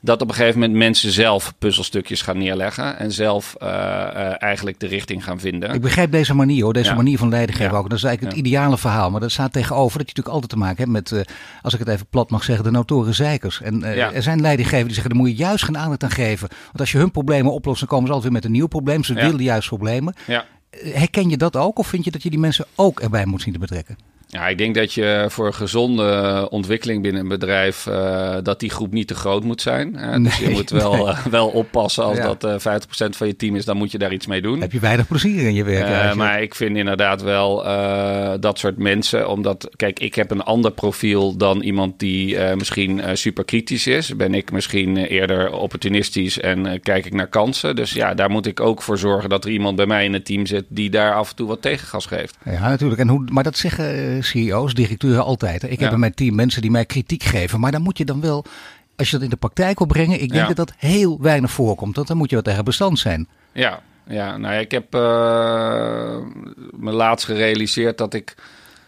[0.00, 4.80] Dat op een gegeven moment mensen zelf puzzelstukjes gaan neerleggen en zelf uh, uh, eigenlijk
[4.80, 5.74] de richting gaan vinden.
[5.74, 7.88] Ik begrijp deze manier hoor, deze manier van leidinggeven ook.
[7.88, 9.10] Dat is eigenlijk het ideale verhaal.
[9.10, 11.78] Maar dat staat tegenover dat je natuurlijk altijd te maken hebt met, uh, als ik
[11.78, 13.60] het even plat mag zeggen, de notoren zeikers.
[13.60, 16.48] En er zijn leidinggevers die zeggen, daar moet je juist geen aandacht aan geven.
[16.48, 19.04] Want als je hun problemen oplost, dan komen ze altijd weer met een nieuw probleem.
[19.04, 20.14] Ze willen juist problemen.
[20.70, 21.78] Herken je dat ook?
[21.78, 23.96] Of vind je dat je die mensen ook erbij moet zien te betrekken?
[24.30, 28.70] Ja, ik denk dat je voor een gezonde ontwikkeling binnen een bedrijf, uh, dat die
[28.70, 29.96] groep niet te groot moet zijn.
[29.96, 30.22] Hè?
[30.22, 31.02] dus je moet wel, nee.
[31.04, 32.34] uh, wel oppassen als ja.
[32.34, 34.60] dat uh, 50% van je team is, dan moet je daar iets mee doen.
[34.60, 36.14] Heb je weinig plezier in je werk?
[36.14, 37.56] maar ik vind inderdaad wel
[38.40, 43.44] dat soort mensen, omdat, kijk, ik heb een ander profiel dan iemand die misschien super
[43.44, 44.16] kritisch is.
[44.16, 47.76] Ben ik misschien eerder opportunistisch en kijk ik naar kansen.
[47.76, 50.24] Dus ja, daar moet ik ook voor zorgen dat er iemand bij mij in het
[50.24, 52.36] team zit die daar af en toe wat tegengas geeft.
[52.44, 53.00] Ja, natuurlijk.
[53.00, 55.62] En hoe, maar dat zeggen CEO's, directeuren altijd.
[55.62, 57.60] Ik heb in mijn team mensen die mij kritiek geven.
[57.60, 58.44] Maar dan moet je dan wel,
[58.96, 61.96] als je dat in de praktijk wil brengen, ik denk dat dat heel weinig voorkomt.
[61.96, 63.28] Want dan moet je wat tegen bestand zijn.
[63.52, 65.00] Ja, ja nou ja, ik heb uh,
[66.76, 68.34] me laatst gerealiseerd dat ik.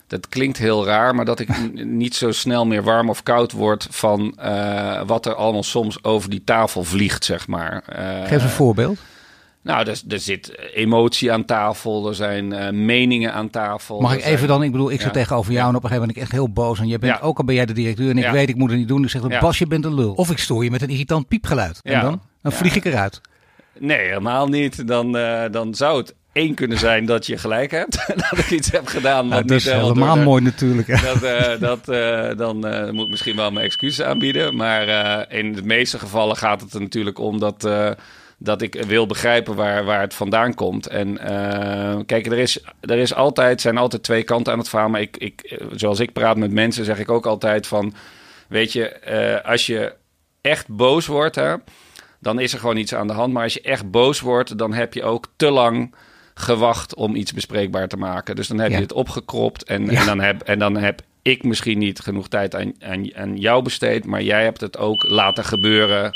[0.06, 3.86] Dat klinkt heel raar, maar dat ik niet zo snel meer warm of koud word
[3.90, 7.82] van uh, wat er allemaal soms over die tafel vliegt, zeg maar.
[7.98, 8.98] Uh, Geef een voorbeeld.
[9.62, 14.00] Nou, er, er zit emotie aan tafel, er zijn uh, meningen aan tafel.
[14.00, 14.34] Mag ik zijn...
[14.34, 15.04] even dan, ik bedoel, ik ja.
[15.04, 16.78] zit tegenover jou en op een gegeven moment ben ik echt heel boos.
[16.78, 17.26] En je bent ja.
[17.26, 19.02] ook al ben jij de directeur en ik weet ik moet het niet doen.
[19.02, 20.12] Ik zeg, Bas, je bent een lul.
[20.12, 21.78] Of ik stoor je met een irritant piepgeluid.
[21.82, 22.20] En dan?
[22.42, 23.20] Dan vlieg ik eruit.
[23.78, 24.86] Nee, helemaal niet.
[24.86, 28.06] Dan, uh, dan zou het één kunnen zijn dat je gelijk hebt.
[28.30, 29.28] dat ik iets heb gedaan.
[29.28, 30.88] Wat ja, dat is helemaal door, mooi natuurlijk.
[30.88, 31.12] Hè?
[31.12, 34.56] Dat, uh, dat, uh, dan uh, moet ik misschien wel mijn excuses aanbieden.
[34.56, 34.88] Maar
[35.32, 37.68] in de meeste gevallen gaat het er natuurlijk om dat
[38.42, 40.86] dat ik wil begrijpen waar, waar het vandaan komt.
[40.86, 44.88] En uh, kijk, er, is, er is altijd, zijn altijd twee kanten aan het verhaal.
[44.88, 47.94] Maar ik, ik, zoals ik praat met mensen, zeg ik ook altijd van...
[48.48, 48.96] Weet je,
[49.42, 49.92] uh, als je
[50.40, 51.54] echt boos wordt, hè,
[52.18, 53.32] dan is er gewoon iets aan de hand.
[53.32, 55.94] Maar als je echt boos wordt, dan heb je ook te lang
[56.34, 58.36] gewacht om iets bespreekbaar te maken.
[58.36, 58.76] Dus dan heb ja.
[58.76, 60.00] je het opgekropt en, ja.
[60.00, 63.62] en, dan heb, en dan heb ik misschien niet genoeg tijd aan, aan, aan jou
[63.62, 64.04] besteed...
[64.04, 66.12] maar jij hebt het ook laten gebeuren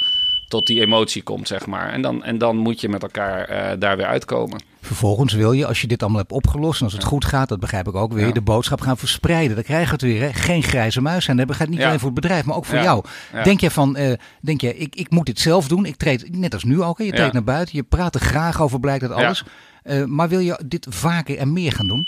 [0.49, 1.93] tot die emotie komt, zeg maar.
[1.93, 4.63] En dan, en dan moet je met elkaar uh, daar weer uitkomen.
[4.81, 7.09] Vervolgens wil je, als je dit allemaal hebt opgelost en als het ja.
[7.09, 9.55] goed gaat, dat begrijp ik ook, wil je de boodschap gaan verspreiden.
[9.55, 10.33] Dan krijg je het weer, hè?
[10.33, 11.37] geen grijze muis zijn.
[11.37, 11.87] Dat gaat niet ja.
[11.87, 13.05] alleen voor het bedrijf, maar ook voor jou.
[13.45, 15.87] Denk je van, uh, denk je, ik, ik moet dit zelf doen.
[15.87, 17.05] Ik treed, net als nu ook, hè?
[17.05, 19.45] je treedt naar buiten, je praat er graag over, blijkt dat alles.
[19.85, 22.07] Uh, maar wil je dit vaker en meer gaan doen?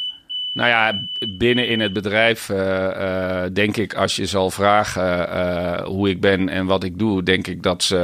[0.57, 1.01] Nou ja,
[1.39, 6.21] binnen in het bedrijf uh, uh, denk ik, als je zal vragen uh, hoe ik
[6.21, 7.97] ben en wat ik doe, denk ik dat ze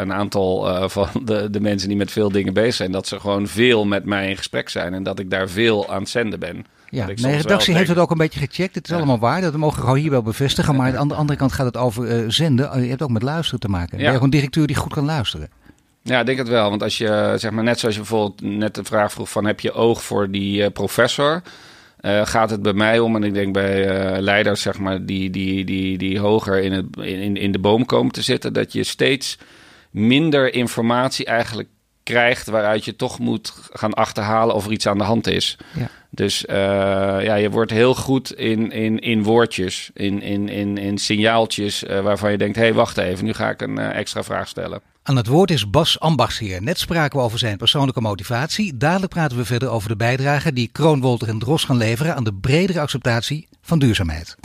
[0.00, 3.46] een aantal van de, de mensen die met veel dingen bezig zijn, dat ze gewoon
[3.46, 6.66] veel met mij in gesprek zijn en dat ik daar veel aan het zenden ben.
[6.90, 8.74] Ja, nee, de redactie heeft het ook een beetje gecheckt.
[8.74, 8.96] Het is ja.
[8.96, 9.40] allemaal waar.
[9.40, 10.76] Dat mogen we gewoon hier wel bevestigen.
[10.76, 12.82] Maar aan de andere kant gaat het over zenden.
[12.82, 13.90] Je hebt ook met luisteren te maken.
[13.90, 13.96] Ja.
[13.96, 15.48] Ben je gewoon een directeur die goed kan luisteren?
[16.02, 16.70] Ja, ik denk het wel.
[16.70, 19.44] Want als je, zeg maar, net zoals je bijvoorbeeld net de vraag vroeg van...
[19.44, 21.42] heb je oog voor die professor...
[22.02, 25.30] Uh, gaat het bij mij om, en ik denk bij uh, leiders, zeg maar, die,
[25.30, 28.84] die, die, die hoger in, het, in, in de boom komen te zitten, dat je
[28.84, 29.38] steeds
[29.90, 31.68] minder informatie eigenlijk
[32.02, 35.56] krijgt waaruit je toch moet gaan achterhalen of er iets aan de hand is.
[35.74, 35.88] Ja.
[36.10, 36.54] Dus uh,
[37.22, 42.30] ja, je wordt heel goed in, in, in woordjes, in, in, in, in signaaltjes waarvan
[42.30, 44.80] je denkt, hé, hey, wacht even, nu ga ik een extra vraag stellen.
[45.02, 46.62] Aan het woord is Bas Ambachtsheer.
[46.62, 48.76] Net spraken we over zijn persoonlijke motivatie.
[48.76, 52.24] Dadelijk praten we verder over de bijdrage die Kroon, Wolter en Dros gaan leveren aan
[52.24, 54.36] de bredere acceptatie van duurzaamheid.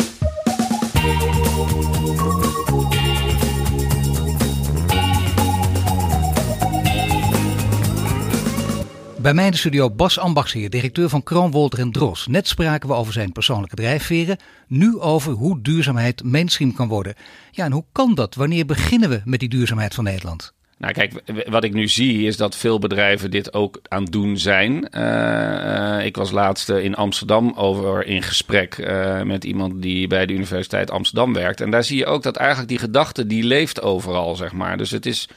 [9.25, 12.27] Bij mij in de studio Bas Ambachtsheer, directeur van Kroon, Wolter en Dros.
[12.27, 14.37] Net spraken we over zijn persoonlijke drijfveren.
[14.67, 17.13] Nu over hoe duurzaamheid mainstream kan worden.
[17.51, 18.35] Ja, en hoe kan dat?
[18.35, 20.53] Wanneer beginnen we met die duurzaamheid van Nederland?
[20.77, 21.13] Nou, kijk,
[21.49, 24.87] wat ik nu zie is dat veel bedrijven dit ook aan het doen zijn.
[24.91, 28.91] Uh, uh, ik was laatst in Amsterdam over in gesprek
[29.23, 31.61] met iemand die bij de Universiteit Amsterdam werkt.
[31.61, 34.77] En daar zie je ook dat eigenlijk die gedachte die leeft overal, zeg maar.
[34.77, 35.27] Dus het is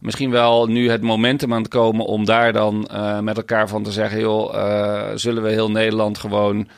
[0.00, 3.82] misschien wel nu het momentum aan het komen om daar dan uh, met elkaar van
[3.82, 6.68] te zeggen: joh, uh, zullen we heel Nederland gewoon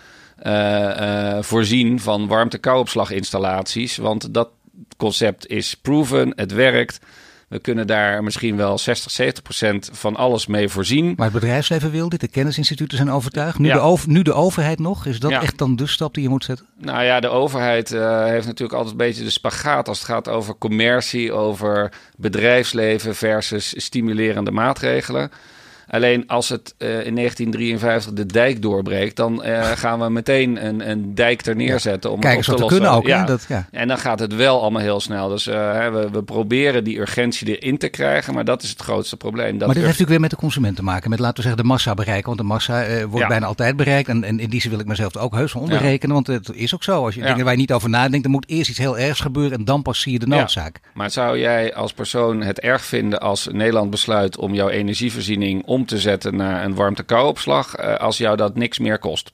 [0.47, 3.97] uh, voorzien van warmte-kouopslaginstallaties?
[3.97, 4.49] Want dat
[4.97, 7.01] concept is proven, het werkt.
[7.53, 11.15] We kunnen daar misschien wel 60, 70 procent van alles mee voorzien.
[11.17, 13.59] Maar het bedrijfsleven wil dit, de kennisinstituten zijn overtuigd.
[13.59, 13.75] Nu, ja.
[13.75, 15.43] de, over, nu de overheid nog, is dat ja.
[15.43, 16.67] echt dan de stap die je moet zetten?
[16.79, 20.29] Nou ja, de overheid uh, heeft natuurlijk altijd een beetje de spagaat als het gaat
[20.29, 25.31] over commercie, over bedrijfsleven versus stimulerende maatregelen.
[25.89, 29.43] Alleen als het in 1953 de dijk doorbreekt, dan
[29.75, 32.69] gaan we meteen een, een dijk er neerzetten om Kijk op te lossen.
[32.69, 33.07] kunnen ook.
[33.07, 33.25] Ja.
[33.25, 33.69] Dat, ja.
[33.71, 35.29] En dan gaat het wel allemaal heel snel.
[35.29, 39.59] Dus we, we, proberen die urgentie erin te krijgen, maar dat is het grootste probleem.
[39.59, 41.11] Dat maar dit heeft natuurlijk weer met de consument te maken.
[41.11, 42.27] Met laten we zeggen de massa bereiken.
[42.27, 44.09] Want de massa wordt bijna altijd bereikt.
[44.09, 46.15] En, en in die zin wil ik mezelf ook heus van onderrekenen.
[46.15, 47.05] Want het is ook zo.
[47.05, 49.59] Als je dingen waar je niet over nadenkt, dan moet eerst iets heel ergs gebeuren.
[49.59, 50.81] En dan pas zie je de noodzaak.
[50.95, 55.82] Maar zou jij als persoon het erg vinden als Nederland besluit om jouw energievoorziening om
[55.85, 59.33] te zetten naar een warmte-kou-opslag, als jou dat niks meer kost?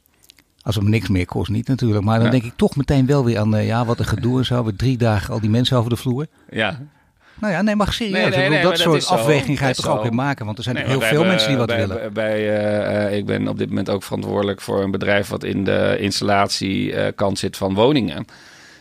[0.62, 2.04] Als het me niks meer kost, niet natuurlijk.
[2.04, 4.64] Maar dan denk ik toch meteen wel weer aan, ja, wat een gedoe en zo.
[4.64, 6.26] We drie dagen al die mensen over de vloer.
[6.50, 6.80] Ja,
[7.40, 8.12] nou ja, nee, maar serieus.
[8.12, 10.46] Nee, nee, nee, dat soort afweging ga je toch ook weer maken.
[10.46, 12.12] Want er zijn heel veel mensen die wat bij, willen.
[12.12, 15.96] Bij, uh, ik ben op dit moment ook verantwoordelijk voor een bedrijf wat in de
[16.00, 18.24] installatiekant zit van woningen.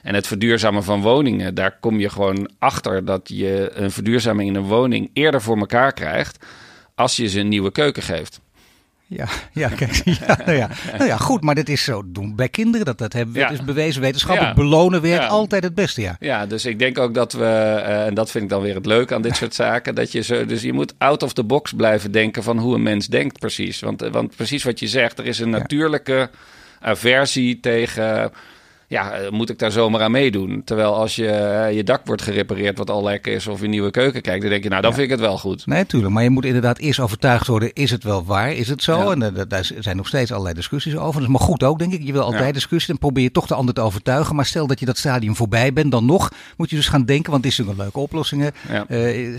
[0.04, 4.56] En het verduurzamen van woningen, daar kom je gewoon achter dat je een verduurzaming in
[4.56, 6.46] een woning eerder voor elkaar krijgt
[6.98, 8.40] als je ze een nieuwe keuken geeft.
[9.08, 12.50] Ja, ja, kijk, ja, nou ja, nou ja, goed, maar dit is zo doen bij
[12.50, 12.86] kinderen.
[12.86, 13.50] Dat, dat, hebben, ja.
[13.50, 14.56] is bewezen wetenschappelijk.
[14.56, 16.16] Belonen werkt altijd het beste, ja.
[16.20, 18.86] Ja, dus ik denk ook dat we, uh, en dat vind ik dan weer het
[18.86, 21.74] leuke aan dit soort zaken, dat je zo, dus je moet out of the box
[21.74, 23.80] blijven denken van hoe een mens denkt precies.
[23.80, 26.30] Want, want precies wat je zegt, er is een natuurlijke
[26.80, 28.32] aversie tegen
[28.90, 30.62] ja, eh, moet ik daar zomaar aan meedoen?
[30.66, 33.92] Terwijl als je, uh, je dak wordt gerepareerd, wat al lekker is, of je nieuwe
[33.92, 35.66] keuken kijkt, dan denk je, nou, dan vind ik het wel goed.
[35.66, 36.14] Nee, tuurlijk.
[36.14, 38.52] Maar je moet inderdaad eerst overtuigd worden, is het wel waar?
[38.52, 39.12] Is het zo?
[39.12, 41.14] En uh, daar zijn nog steeds allerlei discussies over.
[41.14, 42.04] Dat is maar goed ook, denk ik.
[42.04, 44.36] Je wil altijd discussie en probeer je toch de ander te overtuigen.
[44.36, 47.32] Maar stel dat je dat stadium voorbij bent, dan nog moet je dus gaan denken,
[47.32, 48.52] want dit is natuurlijk een leuke oplossing.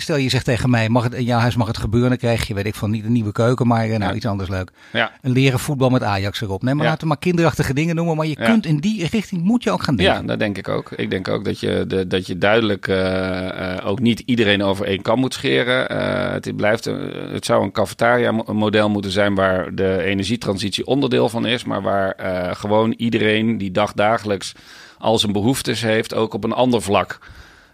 [0.01, 2.47] stel je zegt tegen mij, mag het, in jouw huis mag het gebeuren, dan krijg
[2.47, 4.71] je, weet ik van, niet een nieuwe keuken, maar nou, iets anders leuk.
[4.93, 6.63] Een leren voetbal met Ajax erop.
[6.63, 8.17] Nee, maar laten we maar kinderachtige dingen noemen.
[8.17, 10.15] Maar je kunt in die richting, moet je ook gaan denken.
[10.15, 10.91] Ja, dat denk ik ook.
[10.91, 14.87] Ik denk ook dat je, de, dat je duidelijk uh, uh, ook niet iedereen over
[14.87, 15.93] één kam moet scheren.
[15.93, 16.85] Uh, het, blijft,
[17.31, 22.17] het zou een cafetaria-model moeten zijn waar de energietransitie onderdeel van is, maar waar
[22.57, 24.53] gewoon iedereen die dagdagelijks
[24.99, 27.19] al zijn behoeftes heeft, ook op een ander vlak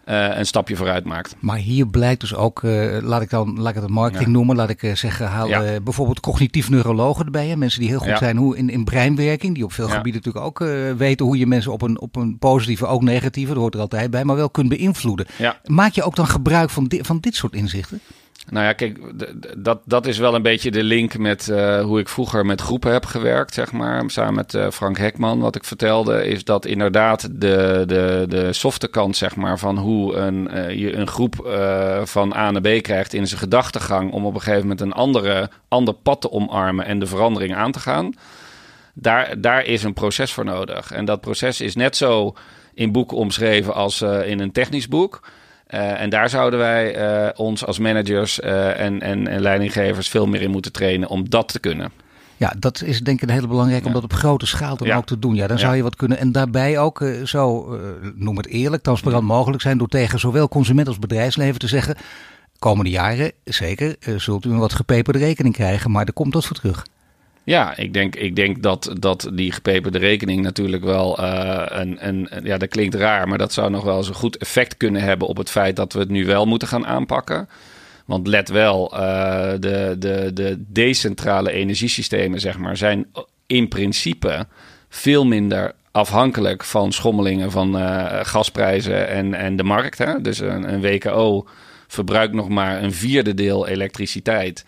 [0.07, 1.37] uh, een stapje vooruit maakt.
[1.39, 4.33] Maar hier blijkt dus ook, uh, laat ik dan laat ik het marketing ja.
[4.33, 5.81] noemen, laat ik uh, zeggen, haal ja.
[5.81, 7.49] bijvoorbeeld cognitief neurologen erbij.
[7.49, 7.57] Hè?
[7.57, 8.17] Mensen die heel goed ja.
[8.17, 11.73] zijn hoe in, in breinwerking, die op veel gebieden natuurlijk ook weten hoe je mensen
[11.73, 14.69] op een, op een positieve, ook negatieve, dat hoort er altijd bij, maar wel kunt
[14.69, 15.27] beïnvloeden.
[15.65, 18.01] Maak je ook dan gebruik van, di van dit soort inzichten?
[18.49, 18.99] Nou ja, kijk,
[19.57, 22.93] dat, dat is wel een beetje de link met uh, hoe ik vroeger met groepen
[22.93, 24.11] heb gewerkt, zeg maar.
[24.11, 25.41] Samen met uh, Frank Hekman.
[25.41, 30.15] Wat ik vertelde, is dat inderdaad de, de, de softe kant, zeg maar, van hoe
[30.15, 31.35] een, uh, je een groep
[32.05, 34.13] van A naar B krijgt in zijn gedachtegang.
[34.13, 37.73] om op een gegeven moment een andere, ander pad te omarmen en de verandering aan
[37.73, 38.15] te gaan.
[38.95, 40.93] Daar, daar is een proces voor nodig.
[40.93, 42.35] En dat proces is net zo
[42.75, 45.21] in boeken omschreven als in een technisch boek.
[45.75, 50.27] Uh, en daar zouden wij uh, ons als managers uh, en, en, en, leidinggevers veel
[50.27, 51.93] meer in moeten trainen om dat te kunnen.
[52.37, 54.97] Ja, dat is denk ik een hele belangrijke om dat op grote schaal dan ja.
[54.97, 55.35] ook te doen.
[55.35, 56.19] Ja, dan zou je wat kunnen.
[56.19, 57.79] En daarbij ook zo,
[58.15, 61.97] noem het eerlijk, transparant mogelijk zijn door tegen zowel consument als bedrijfsleven te zeggen.
[62.59, 66.57] Komende jaren, zeker, zult u een wat gepeperde rekening krijgen, maar er komt wat voor
[66.57, 66.85] terug.
[67.45, 72.29] Ja, ik denk, ik denk dat, dat die gepeperde rekening natuurlijk wel uh, een, een,
[72.43, 75.29] Ja, dat klinkt raar, maar dat zou nog wel eens een goed effect kunnen hebben
[75.29, 77.49] op het feit dat we het nu wel moeten gaan aanpakken.
[78.05, 79.01] Want let wel, uh,
[79.61, 83.07] de, de, de decentrale energiesystemen, zeg maar, zijn
[83.47, 84.47] in principe
[84.89, 89.99] veel minder afhankelijk van schommelingen van uh, gasprijzen en, en de markt.
[89.99, 90.21] Hè?
[90.21, 91.47] Dus een, een WKO
[91.87, 94.65] verbruikt nog maar een vierde deel elektriciteit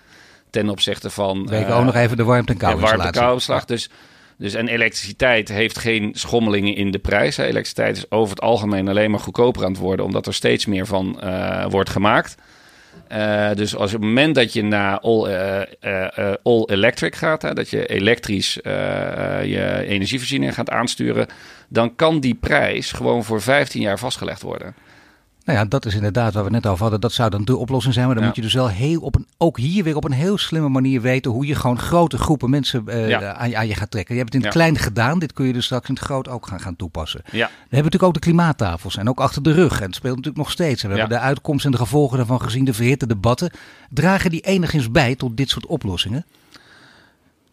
[0.57, 1.47] ten opzichte van...
[1.47, 3.90] Weet ook nog even de warmte- en kou warmte Dus,
[4.37, 7.37] dus en elektriciteit heeft geen schommelingen in de prijs.
[7.37, 10.05] Elektriciteit is over het algemeen alleen maar goedkoper aan het worden...
[10.05, 12.35] omdat er steeds meer van uh, wordt gemaakt.
[13.12, 15.29] Uh, dus als op het moment dat je naar all,
[15.81, 17.42] uh, all electric gaat...
[17.42, 18.59] Hè, dat je elektrisch
[19.42, 21.27] je energievoorziening gaat aansturen...
[21.69, 24.75] dan kan die prijs gewoon voor 15 jaar vastgelegd worden.
[25.46, 27.00] Nou ja, dat is inderdaad waar we net over hadden.
[27.00, 28.06] Dat zou dan de oplossing zijn.
[28.06, 28.28] Maar dan Ja.
[28.30, 31.00] moet je dus wel heel op een, ook hier weer op een heel slimme manier
[31.00, 33.35] weten hoe je gewoon grote groepen mensen eh, Ja.
[33.35, 34.14] aan, je- aan je gaat trekken.
[34.14, 34.64] Je hebt het in het Ja.
[34.64, 35.18] klein gedaan.
[35.18, 37.20] Dit kun je dus straks in het groot ook gaan, gaan toepassen.
[37.24, 37.30] Ja.
[37.32, 39.80] We hebben natuurlijk ook de klimaattafels en ook achter de rug.
[39.80, 40.82] En het speelt natuurlijk nog steeds.
[40.82, 43.50] En we hebben de uitkomst en de gevolgen daarvan gezien, de verhitte debatten.
[43.90, 46.24] Dragen die enigszins bij tot dit soort oplossingen?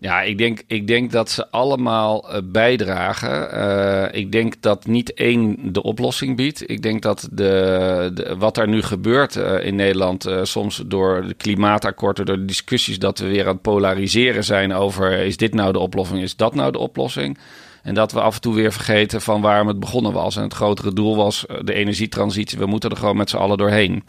[0.04, 3.52] Ja, ik denk, ik denk dat ze allemaal eh, bijdragen.
[3.52, 6.70] Eh, ik denk dat niet één de oplossing biedt.
[6.70, 12.26] Ik denk dat de, wat er nu gebeurt eh, in Nederland, soms door de klimaatakkoorden,
[12.26, 15.80] door de discussies dat we weer aan het polariseren zijn over is dit nou de
[15.80, 17.38] oplossing, is dat nou de oplossing?
[17.84, 20.36] En dat we af en toe weer vergeten van waarom het begonnen was.
[20.36, 22.58] En het grotere doel was de energietransitie.
[22.58, 24.04] We moeten er gewoon met z'n allen doorheen.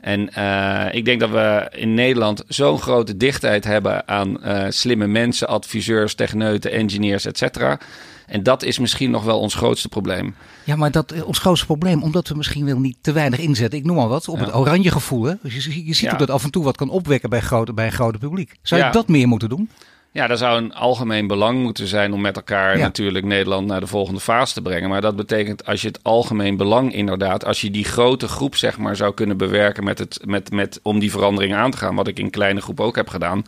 [0.00, 5.06] En uh, ik denk dat we in Nederland zo'n grote dichtheid hebben aan uh, slimme
[5.06, 7.78] mensen, adviseurs, techneuten, engineers, et cetera.
[8.26, 10.34] En dat is misschien nog wel ons grootste probleem.
[10.64, 13.78] Ja, maar dat ons grootste probleem, omdat we misschien wel niet te weinig inzetten.
[13.78, 15.24] Ik noem maar wat, op het oranje gevoel.
[15.24, 15.34] Hè?
[15.42, 16.16] Dus je, je ziet ja.
[16.16, 18.56] dat af en toe wat kan opwekken bij, grote, bij een grote publiek.
[18.62, 19.70] Zou je dat meer moeten doen?
[20.16, 23.86] Ja, dat zou een algemeen belang moeten zijn om met elkaar natuurlijk Nederland naar de
[23.86, 24.88] volgende fase te brengen.
[24.88, 28.78] Maar dat betekent als je het algemeen belang inderdaad, als je die grote groep zeg
[28.78, 32.08] maar zou kunnen bewerken met het, met, met, om die verandering aan te gaan, wat
[32.08, 33.44] ik in kleine groep ook heb gedaan.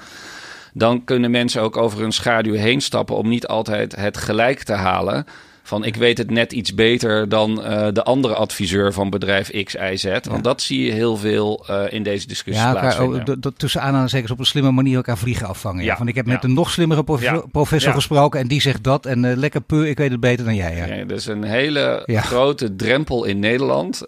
[0.72, 4.72] Dan kunnen mensen ook over hun schaduw heen stappen om niet altijd het gelijk te
[4.72, 5.26] halen
[5.68, 9.74] van ik weet het net iets beter dan uh, de andere adviseur van bedrijf X,
[9.74, 10.04] Y, Z.
[10.04, 10.38] Want ja.
[10.38, 13.22] dat zie je heel veel uh, in deze discussie ja, plaatsvinden.
[13.24, 15.84] Ja, oh, tussen aanhalingstekens op een slimme manier elkaar vliegen afvangen.
[15.84, 15.96] Ja.
[15.96, 19.06] Van ik heb met een nog slimmere prof professor gesproken en die zegt dat.
[19.06, 20.76] En uh, lekker pu, ik weet het beter dan jij.
[20.76, 21.04] Ja.
[21.04, 24.02] dat is een hele grote drempel in Nederland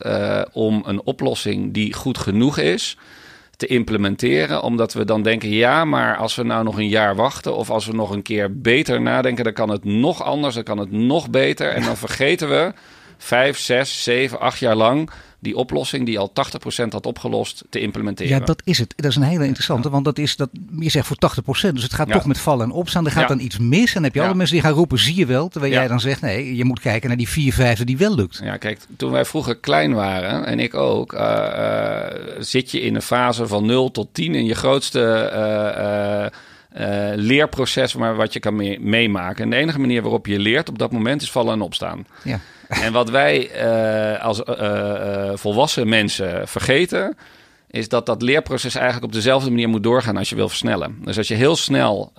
[0.53, 2.97] om een oplossing die goed genoeg is
[3.61, 4.63] te implementeren.
[4.63, 7.87] Omdat we dan denken, ja, maar als we nou nog een jaar wachten of als
[7.87, 11.31] we nog een keer beter nadenken, dan kan het nog anders, dan kan het nog
[11.31, 11.69] beter.
[11.69, 12.73] En dan vergeten we
[13.23, 15.11] vijf, zes, zeven, acht jaar lang
[15.41, 16.33] die oplossing die al
[16.85, 18.39] 80% had opgelost te implementeren.
[18.39, 18.93] Ja, dat is het.
[18.97, 20.49] Dat is een hele interessante, want dat is dat
[20.79, 21.17] je zegt voor
[21.69, 23.07] 80%, dus het gaat toch met vallen en opstaan.
[23.07, 25.17] Er gaat dan iets mis en dan heb je alle mensen die gaan roepen, zie
[25.17, 27.97] je wel, terwijl jij dan zegt, nee, je moet kijken naar die vier vijfde die
[27.97, 28.41] wel lukt.
[28.43, 32.05] Ja, kijk, toen wij vroeger klein waren en ik ook, uh, uh,
[32.39, 35.01] zit je in een fase van 0 tot 10 in je grootste
[36.77, 39.45] uh, leerproces maar wat je kan meemaken.
[39.45, 42.07] En de enige manier waarop je leert op dat moment is vallen en opstaan.
[42.23, 42.41] Ja.
[42.85, 47.17] En wat wij uh, als uh, volwassen mensen vergeten,
[47.71, 50.99] is dat dat leerproces eigenlijk op dezelfde manier moet doorgaan als je wil versnellen.
[51.05, 52.13] Dus als je heel snel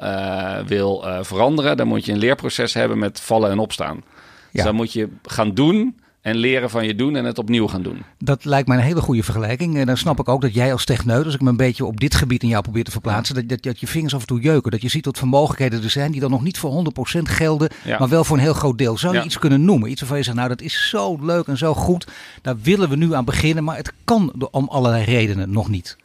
[0.65, 3.95] wil veranderen, dan moet je een leerproces hebben met vallen en opstaan.
[3.95, 4.03] Ja.
[4.51, 7.81] Dus dan moet je gaan doen en leren van je doen en het opnieuw gaan
[7.81, 8.03] doen.
[8.17, 9.77] Dat lijkt mij een hele goede vergelijking.
[9.77, 11.99] En dan snap ik ook dat jij als techneut, als ik me een beetje op
[11.99, 14.41] dit gebied in jou probeer te verplaatsen, dat, dat, dat je vingers af en toe
[14.41, 14.71] jeuken.
[14.71, 16.85] Dat je ziet wat voor mogelijkheden er zijn die dan nog niet voor
[17.17, 17.69] 100% gelden,
[17.99, 18.97] maar wel voor een heel groot deel.
[18.97, 19.89] Zou je iets kunnen noemen?
[19.89, 22.07] Iets waarvan je zegt, nou dat is zo leuk en zo goed,
[22.41, 25.97] daar willen we nu aan beginnen, maar het kan om allerlei redenen nog niet.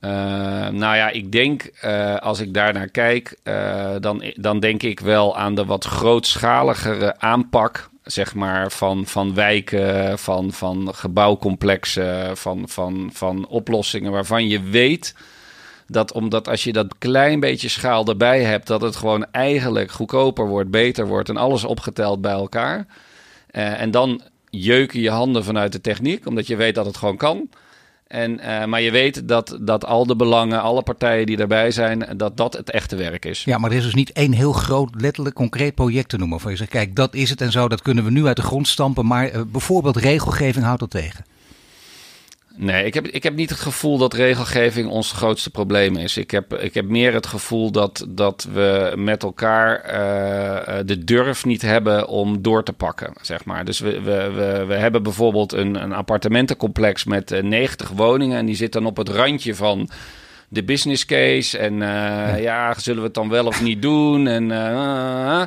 [0.00, 0.10] Uh,
[0.68, 5.00] nou ja, ik denk uh, als ik daar naar kijk, uh, dan, dan denk ik
[5.00, 12.68] wel aan de wat grootschaligere aanpak zeg maar, van, van wijken, van, van gebouwcomplexen, van,
[12.68, 15.14] van, van oplossingen waarvan je weet
[15.86, 20.46] dat omdat als je dat klein beetje schaal erbij hebt, dat het gewoon eigenlijk goedkoper
[20.46, 22.86] wordt, beter wordt en alles opgeteld bij elkaar.
[23.52, 27.16] Uh, en dan jeuken je handen vanuit de techniek, omdat je weet dat het gewoon
[27.16, 27.48] kan.
[28.12, 32.08] En, uh, maar je weet dat, dat al de belangen, alle partijen die daarbij zijn,
[32.16, 33.44] dat dat het echte werk is.
[33.44, 36.38] Ja, maar er is dus niet één heel groot, letterlijk concreet project te noemen.
[36.42, 38.42] Waar je zegt, kijk, dat is het en zo, dat kunnen we nu uit de
[38.42, 39.06] grond stampen.
[39.06, 41.24] Maar uh, bijvoorbeeld regelgeving houdt dat tegen.
[42.56, 46.16] Nee, ik heb, ik heb niet het gevoel dat regelgeving ons grootste probleem is.
[46.16, 51.44] Ik heb, ik heb meer het gevoel dat, dat we met elkaar uh, de durf
[51.44, 53.64] niet hebben om door te pakken, zeg maar.
[53.64, 58.38] Dus we, we, we, we hebben bijvoorbeeld een, een appartementencomplex met 90 woningen...
[58.38, 59.90] en die zit dan op het randje van
[60.52, 61.58] de business case.
[61.58, 62.36] En uh, ja.
[62.36, 62.74] ja.
[62.78, 64.26] zullen we het dan wel of niet doen?
[64.26, 65.40] En, uh,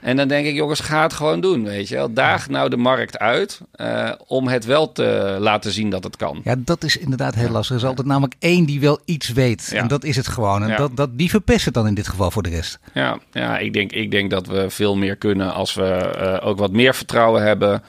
[0.00, 2.12] en dan denk ik, jongens, ga het gewoon doen, weet je wel.
[2.12, 6.40] Daag nou de markt uit uh, om het wel te laten zien dat het kan.
[6.44, 7.76] Ja, dat is inderdaad heel lastig.
[7.76, 9.68] Er is altijd namelijk één die wel iets weet.
[9.70, 9.78] Ja.
[9.78, 10.62] En dat is het gewoon.
[10.62, 12.78] En dat, dat, die verpest het dan in dit geval voor de rest.
[12.94, 16.72] Ja, ja ik, denk, ik denk dat we veel meer kunnen als we ook wat
[16.72, 17.82] meer vertrouwen hebben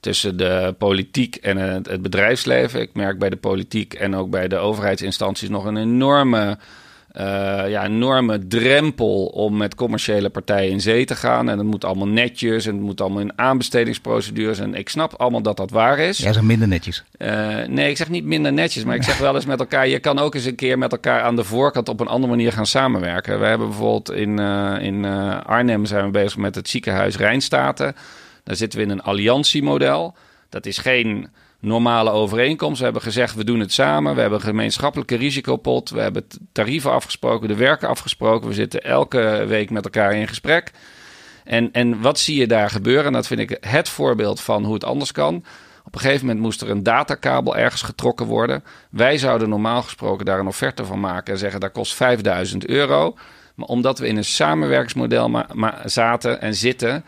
[0.00, 2.80] tussen de politiek en het, het, bedrijfsleven.
[2.80, 6.58] Ik merk bij de politiek en ook bij de overheidsinstanties nog een enorme,
[7.16, 7.22] uh,
[7.68, 11.48] ja, enorme drempel om met commerciële partijen in zee te gaan.
[11.48, 14.58] En het moet allemaal netjes en het moet allemaal in aanbestedingsprocedures.
[14.58, 16.18] En ik snap allemaal dat dat waar is.
[16.18, 17.04] Ja, zijn minder netjes.
[17.18, 19.98] Uh, nee, ik zeg niet minder netjes, maar ik zeg wel eens met elkaar: je
[19.98, 22.66] kan ook eens een keer met elkaar aan de voorkant op een andere manier gaan
[22.66, 23.40] samenwerken.
[23.40, 25.04] We hebben bijvoorbeeld in, uh, in
[25.44, 27.94] Arnhem zijn we bezig met het ziekenhuis Rijnstaten.
[28.48, 30.14] Daar zitten we in een alliantiemodel.
[30.48, 31.28] Dat is geen
[31.60, 32.78] normale overeenkomst.
[32.78, 34.14] We hebben gezegd, we doen het samen.
[34.14, 35.90] We hebben een gemeenschappelijke risicopot.
[35.90, 38.48] We hebben tarieven afgesproken, de werken afgesproken.
[38.48, 40.72] We zitten elke week met elkaar in gesprek.
[41.44, 43.06] En, en wat zie je daar gebeuren?
[43.06, 45.44] En dat vind ik het voorbeeld van hoe het anders kan.
[45.84, 48.64] Op een gegeven moment moest er een datakabel ergens getrokken worden.
[48.90, 53.16] Wij zouden normaal gesproken daar een offerte van maken en zeggen dat kost 5000 euro.
[53.54, 55.44] Maar omdat we in een samenwerkingsmodel
[55.84, 57.04] zaten en zitten,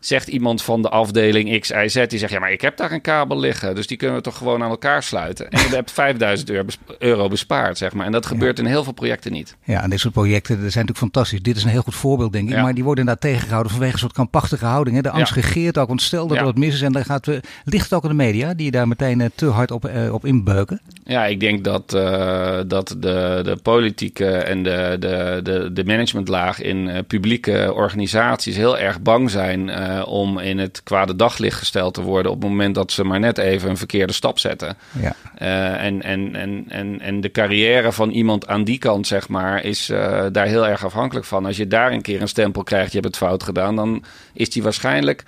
[0.00, 2.92] zegt iemand van de afdeling X, Y, Z, die zegt, ja, maar ik heb daar
[2.92, 5.50] een kabel liggen, dus die kunnen we toch gewoon aan elkaar sluiten.
[5.50, 6.50] En je hebt 5000
[6.98, 8.06] euro bespaard, zeg maar.
[8.06, 9.56] En dat gebeurt in heel veel projecten niet.
[9.64, 11.42] Ja, en dit soort projecten zijn natuurlijk fantastisch.
[11.42, 12.56] Dit is een heel goed voorbeeld, denk ik.
[12.56, 14.96] Maar die worden inderdaad tegengehouden vanwege een soort krampachtige houding.
[14.96, 15.02] Hè?
[15.02, 17.40] De angst regeert ook, want stel dat er wat mis is en dan gaat we,
[17.64, 20.26] ligt het ook in de media, die daar meteen eh, te hard op, uh, op
[20.26, 20.80] inbeuken.
[21.04, 26.60] Ja, ik denk dat, uh, dat de, de politieke en de, de, de, de managementlaag
[26.60, 29.68] in publieke organisaties heel erg bang zijn
[30.06, 33.38] om in het kwade daglicht gesteld te worden op het moment dat ze maar net
[33.38, 34.76] even een verkeerde stap zetten.
[35.00, 35.14] Ja.
[35.42, 39.64] Uh, en, en, en, en, en de carrière van iemand aan die kant, zeg maar,
[39.64, 41.46] is uh, daar heel erg afhankelijk van.
[41.46, 44.50] Als je daar een keer een stempel krijgt, je hebt het fout gedaan, dan is
[44.50, 45.24] die waarschijnlijk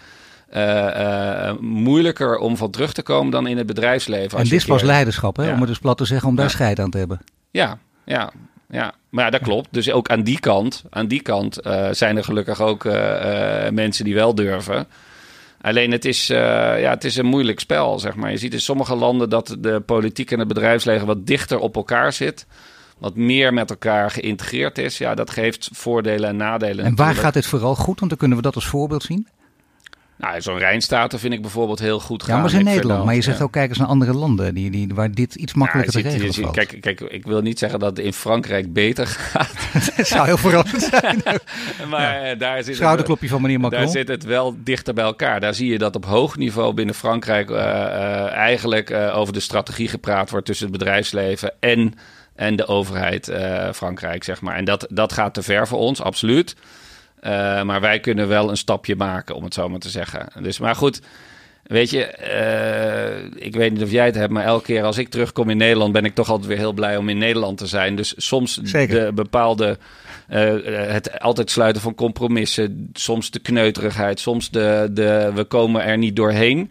[0.56, 4.38] uh, moeilijker om van terug te komen dan in het bedrijfsleven.
[4.38, 5.52] En dit is pas leiderschap, hè?
[5.52, 7.20] om het dus plat te zeggen, om daar scheid aan te hebben.
[7.50, 8.32] Ja, ja,
[8.70, 8.94] ja.
[9.08, 9.68] Maar ja, dat klopt.
[9.70, 11.58] Dus ook aan die kant, aan die kant
[11.90, 12.84] zijn er gelukkig ook
[13.70, 14.86] mensen die wel durven.
[15.60, 18.30] Alleen het is, ja, het is een moeilijk spel, zeg maar.
[18.30, 22.12] Je ziet in sommige landen dat de politiek en het bedrijfsleven wat dichter op elkaar
[22.12, 22.46] zit
[22.98, 24.98] wat meer met elkaar geïntegreerd is.
[24.98, 26.84] Ja, dat geeft voordelen en nadelen.
[26.84, 27.98] En waar gaat dit vooral goed?
[27.98, 29.28] Want dan kunnen we dat als voorbeeld zien.
[30.20, 32.36] Nou, zo'n Rijnstaten vind ik bijvoorbeeld heel goed gaan.
[32.36, 33.04] Ja, maar in Nederland.
[33.04, 35.92] maar je zegt ook, kijk eens naar andere landen die, die, waar dit iets makkelijker
[35.92, 36.52] te regelen.
[36.52, 39.52] Kijk, kijk, ik wil niet zeggen dat het in Frankrijk beter gaat.
[39.72, 41.22] Het zou heel verrassend zijn.
[41.90, 42.34] maar ja.
[42.34, 43.80] daar zit Schouderklopje van meneer Macron.
[43.80, 45.40] Daar zit het wel dichter bij elkaar.
[45.40, 49.40] Daar zie je dat op hoog niveau binnen Frankrijk uh, uh, eigenlijk uh, over de
[49.40, 51.94] strategie gepraat wordt tussen het bedrijfsleven en
[52.34, 54.56] en de overheid uh, Frankrijk, zeg maar.
[54.56, 56.56] En dat, dat gaat te ver voor ons, absoluut.
[57.22, 60.28] Uh, maar wij kunnen wel een stapje maken, om het zo maar te zeggen.
[60.42, 61.00] Dus, maar goed,
[61.62, 62.14] weet je,
[63.36, 65.56] uh, ik weet niet of jij het hebt, maar elke keer als ik terugkom in
[65.56, 67.96] Nederland, ben ik toch altijd weer heel blij om in Nederland te zijn.
[67.96, 69.04] Dus soms Zeker.
[69.04, 69.78] de bepaalde,
[70.26, 76.16] het altijd sluiten van compromissen, soms de kneuterigheid, soms de, de we komen er niet
[76.16, 76.70] doorheen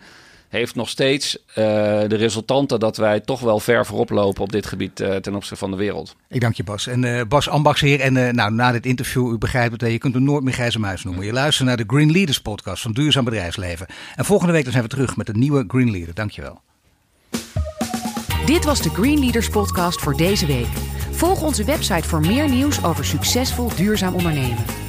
[0.49, 4.65] heeft nog steeds uh, de resultanten dat wij toch wel ver voorop lopen op dit
[4.65, 6.15] gebied uh, ten opzichte van de wereld.
[6.29, 6.87] Ik dank je Bas.
[6.87, 10.23] En uh, Bas Ambaksheer, en nou, na dit interview, u begrijpt het, je kunt hem
[10.23, 11.25] nooit meer grijze muis noemen.
[11.25, 13.87] Je luistert naar de Green Leaders podcast van Duurzaam Bedrijfsleven.
[14.15, 16.13] En volgende week dan zijn we terug met een nieuwe Green Leader.
[16.13, 16.61] Dankjewel.
[18.45, 20.67] Dit was de Green Leaders podcast voor deze week.
[21.11, 24.88] Volg onze website voor meer nieuws over succesvol duurzaam ondernemen.